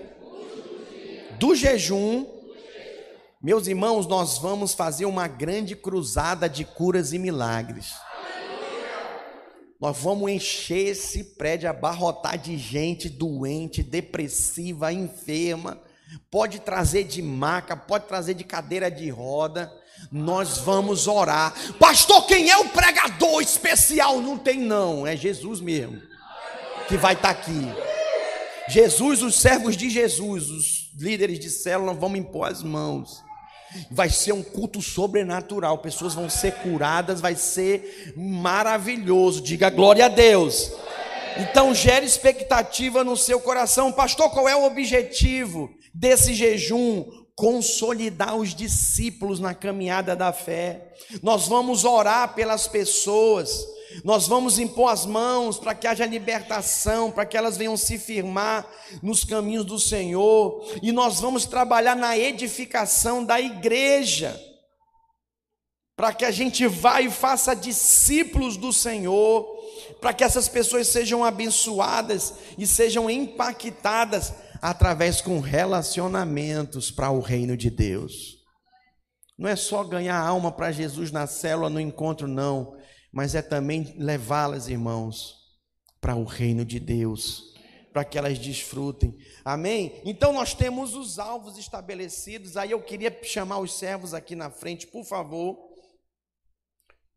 [1.38, 2.26] do jejum.
[3.42, 7.92] Meus irmãos, nós vamos fazer uma grande cruzada de curas e milagres.
[9.82, 15.78] Nós vamos encher esse prédio, abarrotar de gente doente, depressiva, enferma
[16.30, 19.72] pode trazer de maca, pode trazer de cadeira de roda.
[20.10, 21.54] Nós vamos orar.
[21.78, 24.20] Pastor, quem é o pregador especial?
[24.20, 25.06] Não tem, não.
[25.06, 26.00] É Jesus mesmo
[26.88, 27.68] que vai estar tá aqui.
[28.68, 33.22] Jesus, os servos de Jesus, os líderes de célula, vamos impor as mãos.
[33.90, 35.78] Vai ser um culto sobrenatural.
[35.78, 39.40] Pessoas vão ser curadas, vai ser maravilhoso.
[39.40, 40.72] Diga glória a Deus.
[41.38, 43.92] Então gere expectativa no seu coração.
[43.92, 45.70] Pastor, qual é o objetivo?
[45.92, 47.04] desse jejum,
[47.34, 50.94] consolidar os discípulos na caminhada da fé.
[51.22, 53.66] Nós vamos orar pelas pessoas,
[54.04, 58.66] nós vamos impor as mãos para que haja libertação, para que elas venham se firmar
[59.02, 64.40] nos caminhos do Senhor, e nós vamos trabalhar na edificação da igreja,
[65.96, 69.46] para que a gente vá e faça discípulos do Senhor,
[70.00, 77.56] para que essas pessoas sejam abençoadas e sejam impactadas através com relacionamentos para o reino
[77.56, 78.42] de Deus.
[79.38, 82.76] Não é só ganhar alma para Jesus na célula, no encontro, não,
[83.12, 85.36] mas é também levá-las, irmãos,
[86.00, 87.54] para o reino de Deus,
[87.92, 89.16] para que elas desfrutem.
[89.44, 90.00] Amém?
[90.04, 92.56] Então nós temos os alvos estabelecidos.
[92.56, 95.70] Aí eu queria chamar os servos aqui na frente, por favor.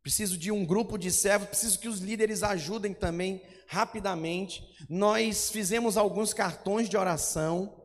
[0.04, 4.64] Preciso de um grupo de servos, preciso que os líderes ajudem também rapidamente.
[4.88, 7.82] Nós fizemos alguns cartões de oração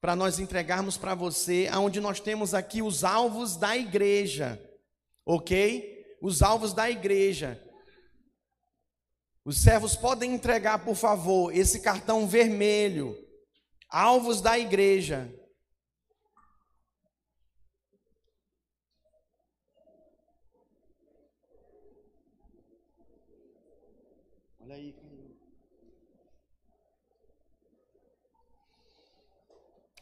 [0.00, 4.60] para nós entregarmos para você, aonde nós temos aqui os alvos da igreja.
[5.24, 5.99] OK?
[6.20, 7.62] Os alvos da igreja.
[9.44, 13.16] Os servos podem entregar, por favor, esse cartão vermelho.
[13.88, 15.32] Alvos da igreja.
[24.60, 24.94] Olha aí,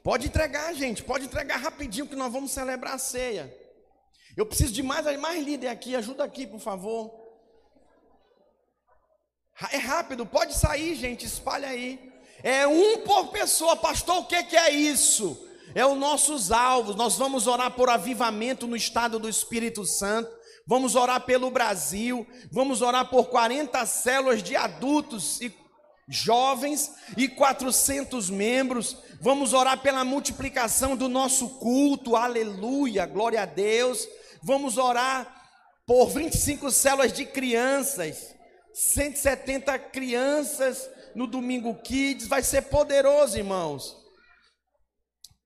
[0.02, 3.54] Pode entregar, gente, pode entregar rapidinho que nós vamos celebrar a ceia.
[4.39, 7.12] Eu preciso de mais, mais líder aqui, ajuda aqui, por favor.
[9.72, 12.12] É rápido, pode sair, gente, espalha aí.
[12.43, 15.45] É um por pessoa, pastor, o que, que é isso?
[15.74, 16.95] É os nossos alvos.
[16.95, 22.82] Nós vamos orar por avivamento no estado do Espírito Santo vamos orar pelo Brasil, vamos
[22.82, 25.51] orar por 40 células de adultos e
[26.07, 34.07] jovens e 400 membros, vamos orar pela multiplicação do nosso culto, aleluia, glória a Deus,
[34.43, 35.34] vamos orar
[35.86, 38.34] por 25 células de crianças,
[38.74, 43.97] 170 crianças no Domingo Kids, vai ser poderoso, irmãos.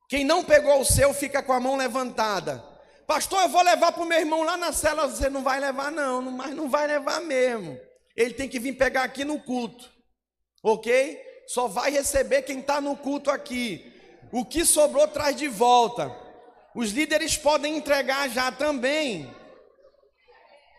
[0.09, 2.62] Quem não pegou o seu, fica com a mão levantada.
[3.07, 5.07] Pastor, eu vou levar para o meu irmão lá na cela.
[5.07, 7.78] Você não vai levar, não, mas não vai levar mesmo.
[8.16, 9.90] Ele tem que vir pegar aqui no culto,
[10.62, 11.18] ok?
[11.47, 13.90] Só vai receber quem está no culto aqui.
[14.30, 16.14] O que sobrou traz de volta.
[16.74, 19.34] Os líderes podem entregar já também.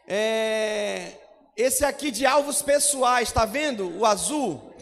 [0.08, 1.18] É,
[1.56, 3.98] esse aqui de alvos pessoais, está vendo?
[4.00, 4.74] O azul.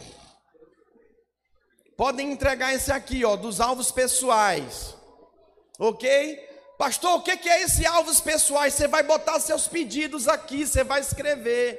[1.96, 4.96] Podem entregar esse aqui, ó, dos alvos pessoais.
[5.78, 6.50] Ok?
[6.78, 8.74] Pastor, o que é esse alvos pessoais?
[8.74, 11.78] Você vai botar seus pedidos aqui, você vai escrever.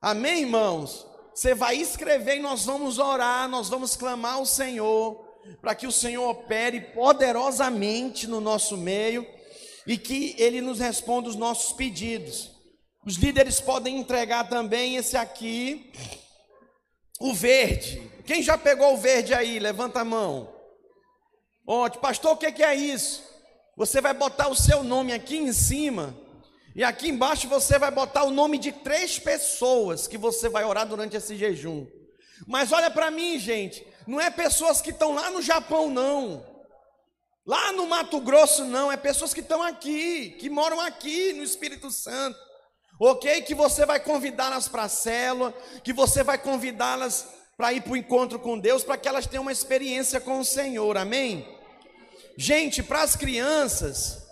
[0.00, 1.06] Amém, irmãos?
[1.34, 5.23] Você vai escrever e nós vamos orar, nós vamos clamar ao Senhor,
[5.60, 9.26] para que o Senhor opere poderosamente no nosso meio
[9.86, 12.50] e que Ele nos responda os nossos pedidos.
[13.06, 15.92] Os líderes podem entregar também esse aqui,
[17.20, 18.10] o verde.
[18.24, 19.58] Quem já pegou o verde aí?
[19.58, 20.54] Levanta a mão.
[21.66, 23.22] Ótimo, pastor, o que é isso?
[23.76, 26.16] Você vai botar o seu nome aqui em cima,
[26.76, 30.86] e aqui embaixo você vai botar o nome de três pessoas que você vai orar
[30.86, 31.86] durante esse jejum.
[32.46, 36.44] Mas olha para mim, gente, não é pessoas que estão lá no Japão, não.
[37.46, 38.90] Lá no Mato Grosso, não.
[38.90, 42.38] É pessoas que estão aqui, que moram aqui no Espírito Santo.
[43.00, 43.42] Ok?
[43.42, 45.52] Que você vai convidá-las para a célula,
[45.82, 47.26] que você vai convidá-las
[47.56, 50.44] para ir para o encontro com Deus, para que elas tenham uma experiência com o
[50.44, 51.46] Senhor, amém?
[52.36, 54.24] Gente, para as crianças,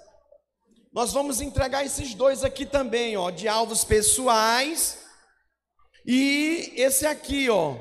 [0.92, 4.98] nós vamos entregar esses dois aqui também, ó, de alvos pessoais,
[6.04, 7.76] e esse aqui, ó,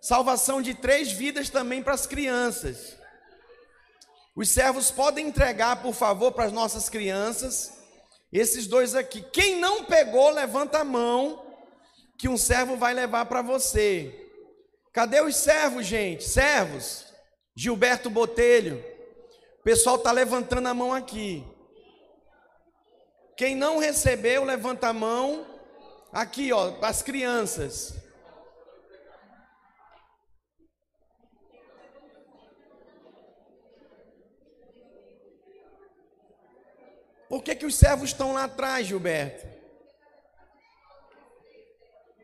[0.00, 2.96] salvação de três vidas também para as crianças.
[4.36, 7.72] Os servos podem entregar, por favor, para as nossas crianças.
[8.30, 9.22] Esses dois aqui.
[9.32, 11.42] Quem não pegou, levanta a mão,
[12.18, 14.14] que um servo vai levar para você.
[14.92, 16.24] Cadê os servos, gente?
[16.24, 17.06] Servos.
[17.54, 18.84] Gilberto Botelho.
[19.60, 21.42] O pessoal está levantando a mão aqui.
[23.36, 25.46] Quem não recebeu, levanta a mão.
[26.12, 27.94] Aqui, ó, para as crianças.
[37.36, 39.46] Por que, que os servos estão lá atrás, Gilberto?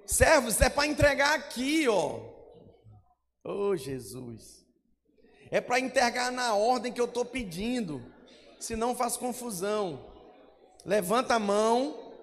[0.07, 2.19] Servos é para entregar aqui, ó.
[3.45, 4.65] Oh, Jesus.
[5.51, 8.03] É para entregar na ordem que eu estou pedindo.
[8.59, 10.03] Senão faz confusão.
[10.83, 12.15] Levanta a mão.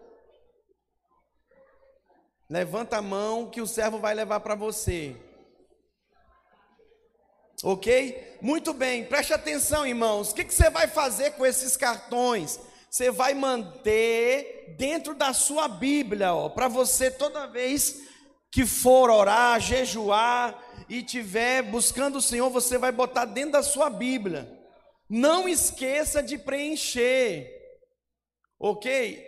[2.50, 5.16] Levanta a mão que o servo vai levar para você.
[7.64, 8.40] Ok?
[8.42, 10.32] Muito bem, preste atenção, irmãos.
[10.32, 12.60] O que, que você vai fazer com esses cartões?
[12.90, 18.02] Você vai manter dentro da sua Bíblia, ó, para você toda vez
[18.52, 20.60] que for orar, jejuar
[20.90, 24.50] e tiver buscando o Senhor, você vai botar dentro da sua Bíblia.
[25.08, 27.48] Não esqueça de preencher.
[28.60, 29.28] OK?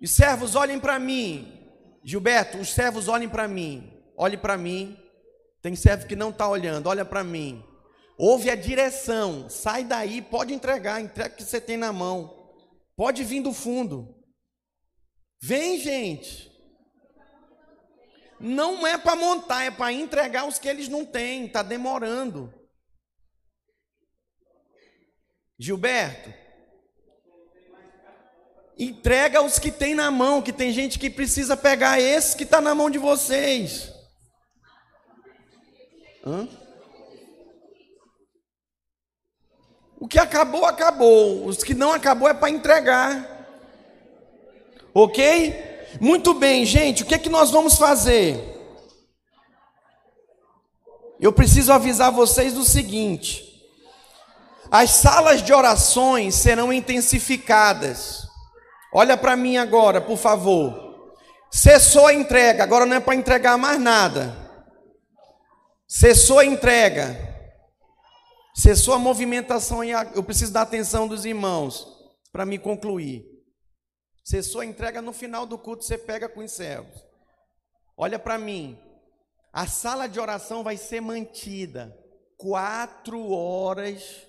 [0.00, 1.58] Os servos olhem para mim.
[2.04, 3.92] Gilberto, os servos olhem para mim.
[4.16, 4.98] Olhe para mim.
[5.62, 7.64] Tem servo que não está olhando, olha para mim.
[8.18, 12.42] Ouve a direção, sai daí, pode entregar, entrega o que você tem na mão.
[12.96, 14.14] Pode vir do fundo.
[15.40, 16.52] Vem, gente.
[18.38, 22.52] Não é para montar, é para entregar os que eles não têm, está demorando.
[25.58, 26.32] Gilberto,
[28.76, 32.60] entrega os que tem na mão, que tem gente que precisa pegar esse que está
[32.60, 33.92] na mão de vocês.
[36.26, 36.48] Hã?
[40.02, 41.46] O que acabou, acabou.
[41.46, 43.46] Os que não acabou é para entregar.
[44.92, 45.54] Ok?
[46.00, 47.04] Muito bem, gente.
[47.04, 48.36] O que é que nós vamos fazer?
[51.20, 53.64] Eu preciso avisar vocês do seguinte:
[54.72, 58.26] as salas de orações serão intensificadas.
[58.92, 61.14] Olha para mim agora, por favor.
[61.48, 64.36] Cessou a entrega, agora não é para entregar mais nada.
[65.86, 67.31] Cessou a entrega.
[68.54, 71.86] Cessou a movimentação, eu preciso da atenção dos irmãos
[72.30, 73.26] para me concluir.
[74.22, 77.02] Cessou a entrega no final do culto, você pega com os servos.
[77.96, 78.78] Olha para mim,
[79.52, 81.96] a sala de oração vai ser mantida
[82.36, 84.26] quatro horas.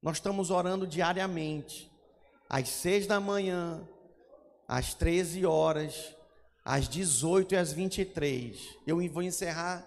[0.00, 1.90] Nós estamos orando diariamente,
[2.48, 3.86] às seis da manhã,
[4.66, 6.16] às 13 horas,
[6.64, 8.78] às 18 e às 23.
[8.86, 9.86] Eu vou encerrar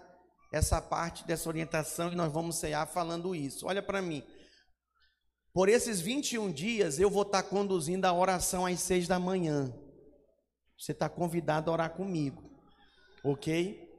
[0.52, 3.66] essa parte dessa orientação e nós vamos cear falando isso.
[3.66, 4.22] Olha para mim.
[5.52, 9.72] Por esses 21 dias eu vou estar tá conduzindo a oração às seis da manhã.
[10.78, 12.42] Você está convidado a orar comigo.
[13.24, 13.90] Ok?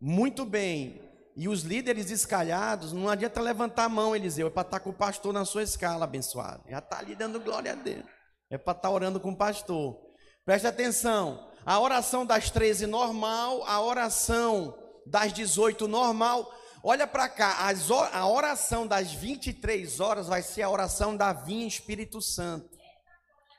[0.00, 1.02] Muito bem.
[1.36, 4.90] E os líderes escalhados, não adianta levantar a mão, Eliseu, é para estar tá com
[4.90, 6.62] o pastor na sua escala, abençoado.
[6.68, 8.04] Já está ali dando glória a Deus.
[8.50, 9.98] É para estar tá orando com o pastor.
[10.44, 11.48] Preste atenção.
[11.64, 16.52] A oração das 13 normal, a oração das 18 normal.
[16.82, 21.66] Olha para cá, as, a oração das 23 horas vai ser a oração da Vinha
[21.66, 22.78] Espírito Santo.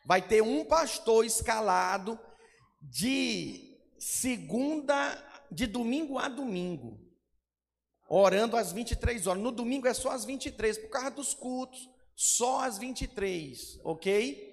[0.05, 2.19] Vai ter um pastor escalado
[2.81, 5.17] de segunda,
[5.51, 6.99] de domingo a domingo,
[8.09, 9.43] orando às 23 horas.
[9.43, 14.49] No domingo é só às 23, por causa dos cultos, só às 23, ok?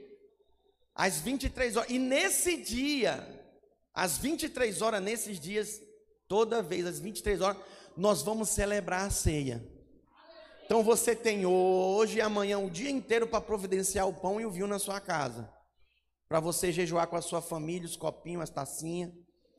[0.95, 1.91] Às 23 horas.
[1.91, 3.27] E nesse dia,
[3.95, 5.81] às 23 horas, nesses dias,
[6.29, 7.57] toda vez às 23 horas,
[7.97, 9.67] nós vamos celebrar a ceia.
[10.65, 14.51] Então você tem hoje e amanhã o dia inteiro para providenciar o pão e o
[14.51, 15.51] vinho na sua casa.
[16.29, 19.11] Para você jejuar com a sua família, os copinhos, as tacinhas.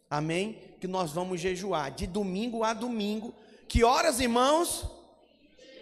[0.07, 0.75] Amém?
[0.79, 3.33] Que nós vamos jejuar de domingo a domingo.
[3.67, 4.87] Que horas, irmãos?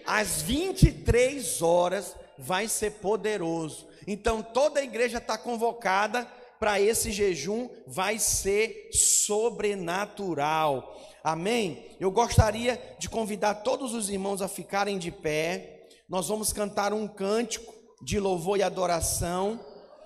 [0.06, 3.86] Às 23 horas vai ser poderoso.
[4.08, 6.26] Então toda a igreja está convocada
[6.60, 10.96] para esse jejum, vai ser sobrenatural.
[11.24, 11.96] Amém?
[12.00, 15.88] Eu gostaria de convidar todos os irmãos a ficarem de pé.
[16.08, 19.60] Nós vamos cantar um cântico de louvor e adoração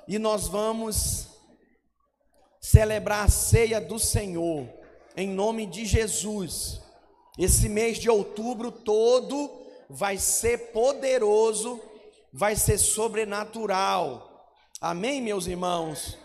[0.07, 1.27] e nós vamos
[2.59, 4.67] celebrar a ceia do Senhor
[5.15, 6.81] em nome de Jesus.
[7.37, 9.49] Esse mês de outubro todo
[9.89, 11.79] vai ser poderoso,
[12.31, 14.49] vai ser sobrenatural.
[14.79, 16.17] Amém, meus irmãos?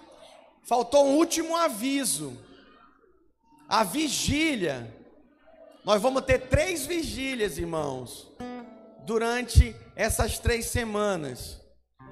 [0.67, 2.37] Faltou um último aviso
[3.69, 4.93] a vigília.
[5.85, 8.29] Nós vamos ter três vigílias, irmãos,
[9.05, 11.61] durante essas três semanas.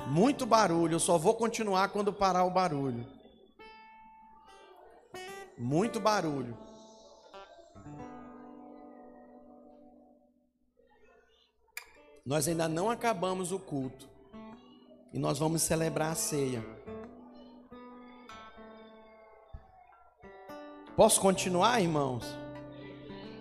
[0.07, 3.07] Muito barulho, eu só vou continuar quando parar o barulho.
[5.59, 6.57] Muito barulho.
[12.25, 14.09] Nós ainda não acabamos o culto.
[15.13, 16.84] E nós vamos celebrar a ceia.
[20.97, 22.25] Posso continuar, irmãos?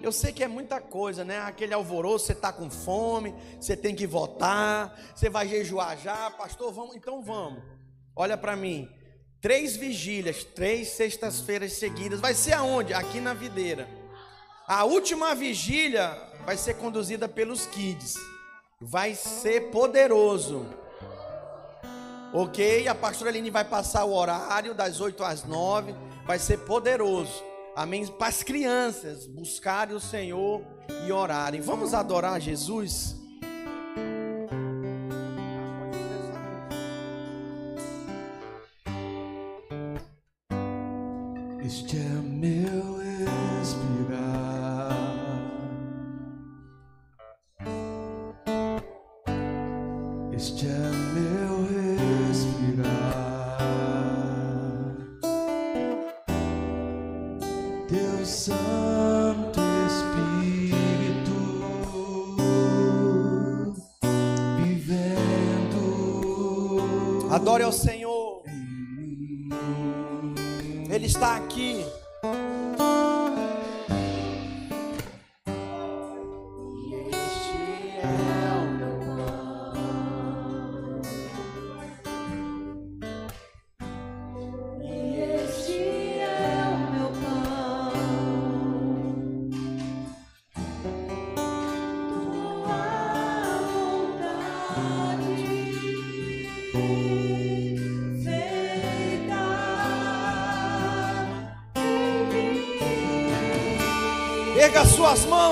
[0.02, 1.40] Eu sei que é muita coisa, né?
[1.42, 6.74] Aquele alvoroço, você está com fome, você tem que votar, você vai jejuar já, pastor,
[6.74, 7.62] vamos, então vamos.
[8.16, 8.90] Olha para mim,
[9.40, 12.92] três vigílias, três sextas-feiras seguidas, vai ser aonde?
[12.92, 13.88] Aqui na videira.
[14.68, 16.10] A última vigília
[16.46, 18.16] vai ser conduzida pelos kids,
[18.82, 20.66] vai ser poderoso.
[22.34, 22.88] Ok?
[22.88, 25.94] A pastora Aline vai passar o horário das 8 às 9
[26.26, 27.44] vai ser poderoso.
[27.76, 28.06] Amém?
[28.06, 30.62] Para as crianças buscarem o Senhor
[31.08, 31.62] e orarem.
[31.62, 33.23] Vamos adorar Jesus?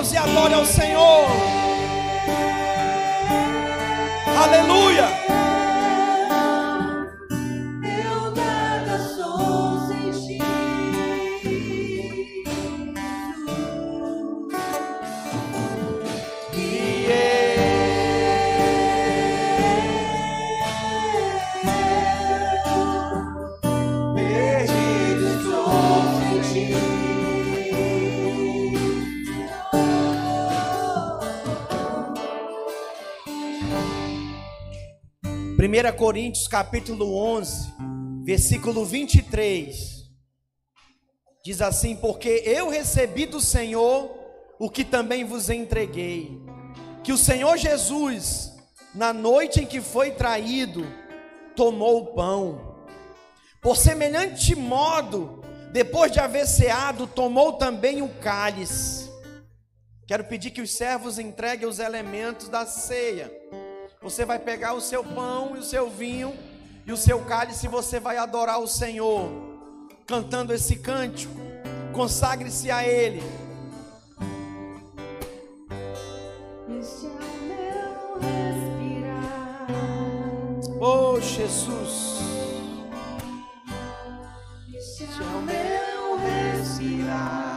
[0.02, 1.31] Mãos e adore ao Senhor.
[35.90, 37.72] Coríntios capítulo 11,
[38.26, 40.02] versículo 23.
[41.46, 44.12] Diz assim: Porque eu recebi do Senhor
[44.60, 46.38] o que também vos entreguei,
[47.06, 48.52] que o Senhor Jesus,
[48.94, 50.86] na noite em que foi traído,
[51.56, 52.76] tomou o pão.
[53.62, 59.10] Por semelhante modo, depois de haver ceado, tomou também o cálice.
[60.06, 63.32] Quero pedir que os servos entreguem os elementos da ceia.
[64.02, 66.34] Você vai pegar o seu pão e o seu vinho
[66.88, 69.30] e o seu cálice e você vai adorar o Senhor,
[70.08, 71.32] cantando esse cântico.
[71.94, 73.22] Consagre-se a Ele.
[76.68, 76.84] É o
[77.46, 79.68] meu respirar.
[80.82, 82.22] Oh, Jesus.
[84.74, 87.51] Este é o meu respirar.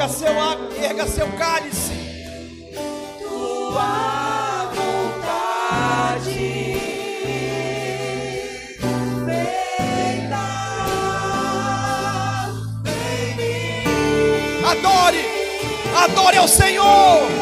[0.00, 0.32] Erga seu,
[0.82, 1.92] erga seu cálice.
[3.18, 6.30] Tua vontade
[9.26, 10.40] feita
[13.10, 14.64] em mim.
[14.64, 15.22] Adore.
[15.94, 17.39] Adore ao Senhor.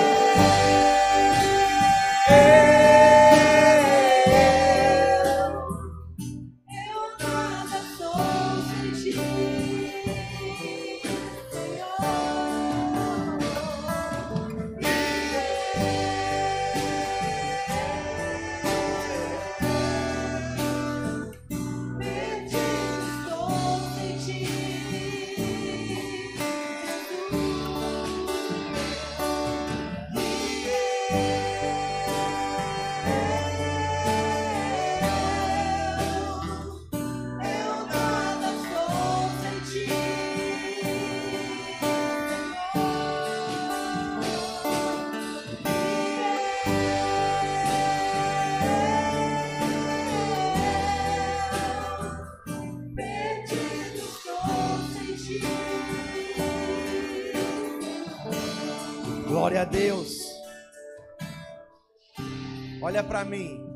[63.09, 63.67] Para mim.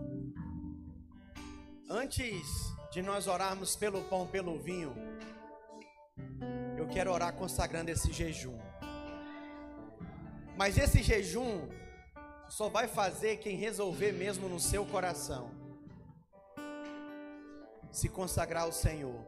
[1.89, 2.47] Antes
[2.93, 4.95] de nós orarmos pelo pão, pelo vinho,
[6.77, 8.59] eu quero orar consagrando esse jejum.
[10.55, 11.67] Mas esse jejum
[12.47, 15.51] só vai fazer quem resolver mesmo no seu coração
[17.91, 19.25] se consagrar ao Senhor.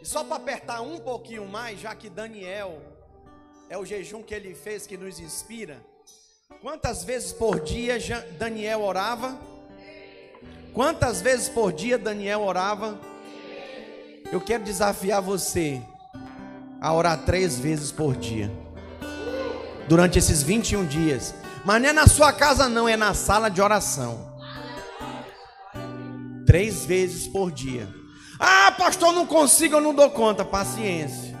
[0.00, 2.80] E só para apertar um pouquinho mais, já que Daniel
[3.68, 5.84] é o jejum que ele fez que nos inspira.
[6.60, 7.98] Quantas vezes por dia
[8.38, 9.38] Daniel orava?
[10.72, 12.98] Quantas vezes por dia Daniel orava?
[14.30, 15.80] Eu quero desafiar você
[16.80, 18.50] a orar três vezes por dia,
[19.88, 21.34] durante esses 21 dias.
[21.64, 24.32] Mas não é na sua casa, não, é na sala de oração.
[26.44, 27.88] Três vezes por dia.
[28.38, 30.44] Ah, pastor, não consigo, eu não dou conta.
[30.44, 31.38] Paciência.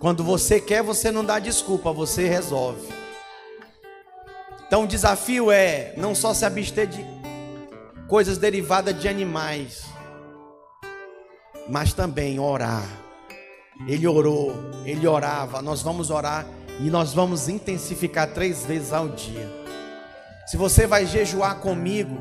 [0.00, 3.01] Quando você quer, você não dá desculpa, você resolve.
[4.72, 7.04] Então o desafio é não só se abster de
[8.08, 9.82] coisas derivadas de animais,
[11.68, 12.82] mas também orar.
[13.86, 14.54] Ele orou,
[14.86, 16.46] ele orava, nós vamos orar
[16.80, 19.46] e nós vamos intensificar três vezes ao dia.
[20.46, 22.16] Se você vai jejuar comigo,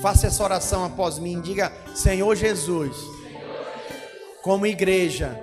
[0.00, 2.96] faça essa oração após mim, diga: Senhor Jesus,
[4.40, 5.36] como igreja,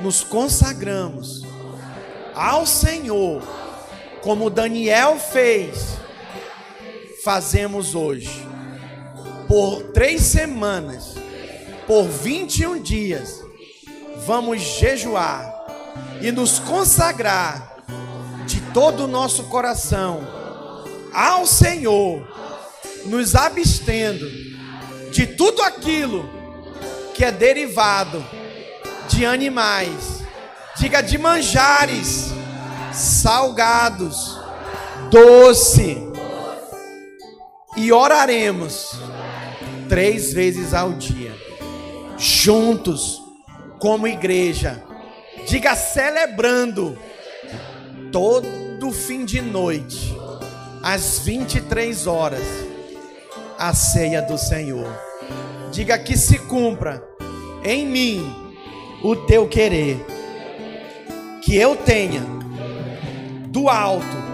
[0.00, 1.42] nos consagramos
[2.34, 3.42] ao Senhor,
[4.22, 5.98] como Daniel fez,
[7.24, 8.46] fazemos hoje,
[9.48, 11.14] por três semanas,
[11.86, 13.42] por 21 dias,
[14.26, 15.52] vamos jejuar
[16.20, 17.76] e nos consagrar
[18.46, 20.20] de todo o nosso coração
[21.12, 22.26] ao Senhor,
[23.06, 24.28] nos abstendo
[25.10, 26.28] de tudo aquilo
[27.14, 28.24] que é derivado
[29.08, 30.22] de animais,
[30.78, 32.30] diga de manjares,
[32.92, 34.38] salgados,
[35.10, 36.10] doce,
[37.76, 38.98] e oraremos
[39.88, 41.34] três vezes ao dia,
[42.18, 43.22] juntos,
[43.78, 44.82] como igreja,
[45.46, 46.98] diga celebrando
[48.12, 50.16] todo fim de noite,
[50.82, 52.46] às 23 horas,
[53.58, 54.88] a ceia do Senhor.
[55.70, 57.02] Diga que se cumpra
[57.62, 58.52] em mim
[59.02, 60.04] o teu querer,
[61.42, 62.39] que eu tenha
[63.50, 64.30] do alto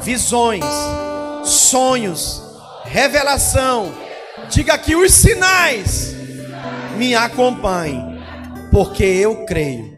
[0.00, 0.64] visões,
[1.44, 2.42] sonhos,
[2.84, 3.92] revelação.
[4.48, 6.14] Diga que os sinais
[6.96, 8.20] me acompanhem,
[8.70, 9.94] porque eu creio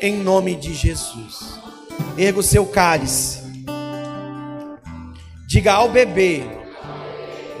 [0.00, 1.58] em nome de Jesus.
[2.16, 3.42] Erga o seu cálice.
[5.46, 6.42] Diga ao bebê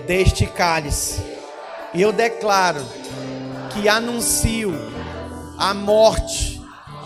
[0.06, 1.22] deste cálice,
[1.94, 2.84] e eu declaro
[3.70, 4.74] que anuncio
[5.58, 6.60] a morte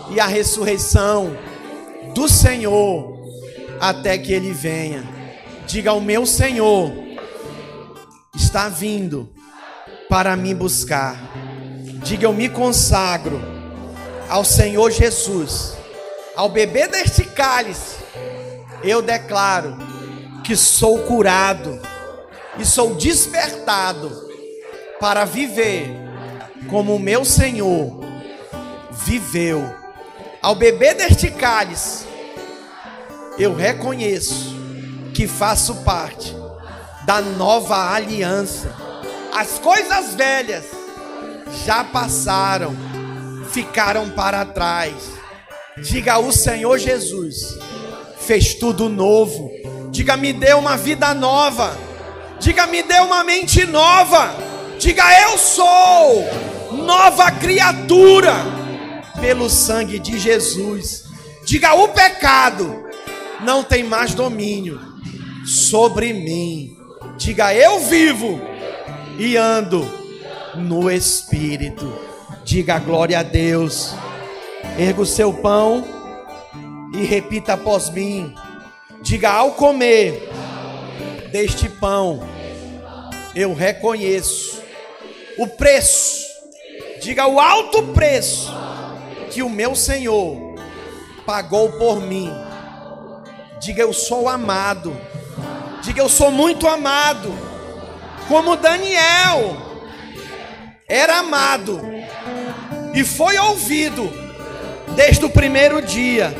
[0.09, 1.37] e a ressurreição
[2.19, 3.17] do Senhor
[3.79, 5.07] até que ele venha.
[5.65, 6.91] Diga ao meu Senhor
[8.35, 9.29] está vindo
[10.09, 11.17] para me buscar.
[12.03, 13.39] Diga eu me consagro
[14.27, 15.77] ao Senhor Jesus.
[16.35, 17.95] Ao beber deste cálice,
[18.83, 19.77] eu declaro
[20.43, 21.79] que sou curado
[22.57, 24.11] e sou despertado
[24.99, 25.87] para viver
[26.69, 28.01] como o meu Senhor
[28.91, 29.73] viveu.
[30.41, 32.08] Ao beber deste cálice,
[33.39, 34.55] eu reconheço
[35.13, 36.35] que faço parte
[37.05, 38.75] da nova aliança.
[39.33, 40.65] As coisas velhas
[41.65, 42.75] já passaram,
[43.51, 44.93] ficaram para trás.
[45.77, 47.57] Diga o Senhor Jesus
[48.29, 49.51] fez tudo novo.
[49.89, 51.75] Diga me deu uma vida nova.
[52.39, 54.35] Diga me deu uma mente nova.
[54.77, 56.29] Diga eu sou
[56.85, 58.35] nova criatura
[59.19, 61.05] pelo sangue de Jesus.
[61.43, 62.88] Diga o pecado
[63.41, 64.79] não tem mais domínio
[65.45, 66.77] sobre mim.
[67.17, 68.39] Diga eu vivo
[69.17, 69.87] e ando
[70.55, 71.91] no Espírito.
[72.43, 73.93] Diga glória a Deus.
[74.77, 75.85] Erga o seu pão
[76.93, 78.33] e repita após mim.
[79.01, 80.29] Diga ao comer
[81.31, 82.19] deste pão,
[83.35, 84.61] eu reconheço
[85.37, 86.27] o preço.
[87.01, 88.51] Diga o alto preço
[89.31, 90.55] que o meu Senhor
[91.25, 92.29] pagou por mim.
[93.59, 94.95] Diga eu sou amado.
[95.81, 97.33] Diga eu sou muito amado.
[98.27, 99.57] Como Daniel
[100.87, 101.81] era amado
[102.93, 104.11] e foi ouvido
[104.95, 106.33] desde o primeiro dia.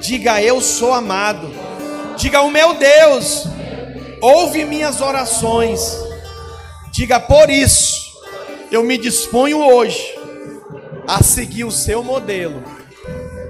[0.00, 1.52] Diga eu sou amado.
[2.16, 3.46] Diga o meu Deus
[4.20, 5.96] ouve minhas orações.
[6.92, 8.10] Diga por isso
[8.70, 10.14] eu me disponho hoje
[11.08, 12.62] a seguir o seu modelo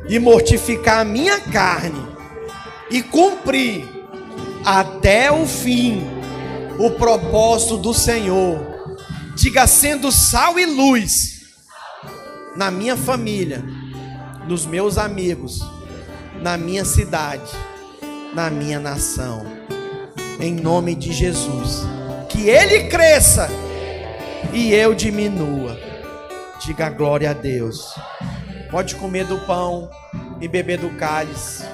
[0.08, 2.09] e mortificar a minha carne
[2.90, 3.88] e cumprir
[4.64, 6.02] até o fim
[6.78, 8.58] o propósito do Senhor.
[9.36, 11.40] Diga sendo sal e luz
[12.56, 13.64] na minha família,
[14.46, 15.60] nos meus amigos,
[16.42, 17.50] na minha cidade,
[18.34, 19.46] na minha nação.
[20.40, 21.82] Em nome de Jesus.
[22.28, 23.48] Que ele cresça
[24.52, 25.78] e eu diminua.
[26.64, 27.94] Diga glória a Deus.
[28.70, 29.90] Pode comer do pão
[30.40, 31.64] e beber do cálice.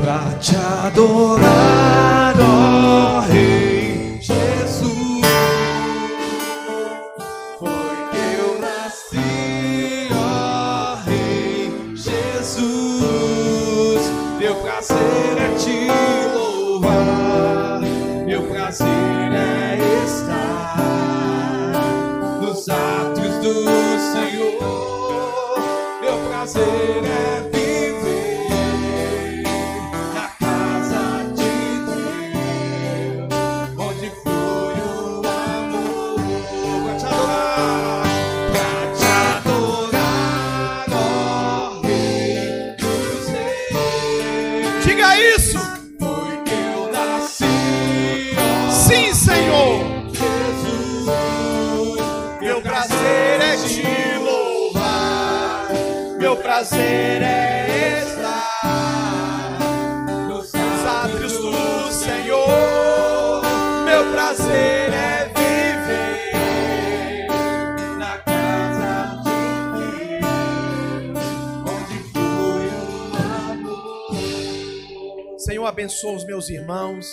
[0.00, 3.75] Pra te adorar, ó Rei
[75.86, 77.06] abençoa os meus irmãos.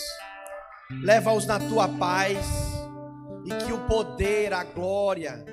[1.03, 2.37] Leva-os na tua paz.
[3.45, 5.45] E que o poder, a glória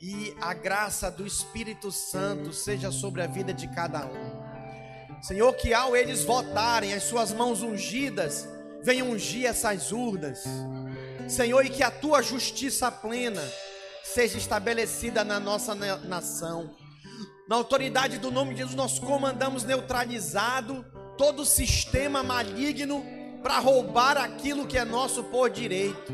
[0.00, 5.22] e a graça do Espírito Santo seja sobre a vida de cada um.
[5.22, 8.48] Senhor, que ao eles votarem, as suas mãos ungidas
[8.82, 10.44] venham ungir essas urnas.
[11.28, 13.42] Senhor, e que a tua justiça plena
[14.02, 16.74] seja estabelecida na nossa na- nação.
[17.46, 20.84] Na autoridade do nome de Jesus, nós comandamos neutralizado
[21.16, 23.04] todo sistema maligno
[23.42, 26.12] para roubar aquilo que é nosso por direito.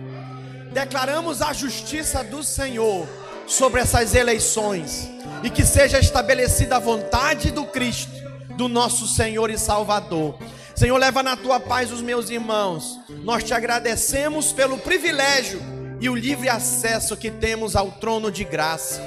[0.73, 3.09] Declaramos a justiça do Senhor
[3.47, 5.09] sobre essas eleições
[5.43, 8.13] e que seja estabelecida a vontade do Cristo,
[8.57, 10.39] do nosso Senhor e Salvador.
[10.75, 12.99] Senhor, leva na tua paz os meus irmãos.
[13.23, 15.61] Nós te agradecemos pelo privilégio
[16.01, 19.01] e o livre acesso que temos ao trono de graça.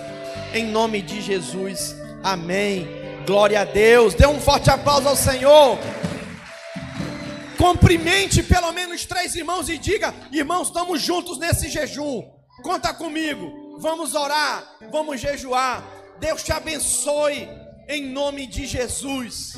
[0.53, 1.95] Em nome de Jesus.
[2.23, 3.02] Amém.
[3.25, 4.13] Glória a Deus.
[4.13, 5.77] Dê um forte aplauso ao Senhor.
[7.57, 12.23] Cumprimente pelo menos três irmãos e diga: irmãos, estamos juntos nesse jejum.
[12.61, 13.77] Conta comigo.
[13.79, 15.83] Vamos orar, vamos jejuar.
[16.19, 17.49] Deus te abençoe
[17.87, 19.57] em nome de Jesus.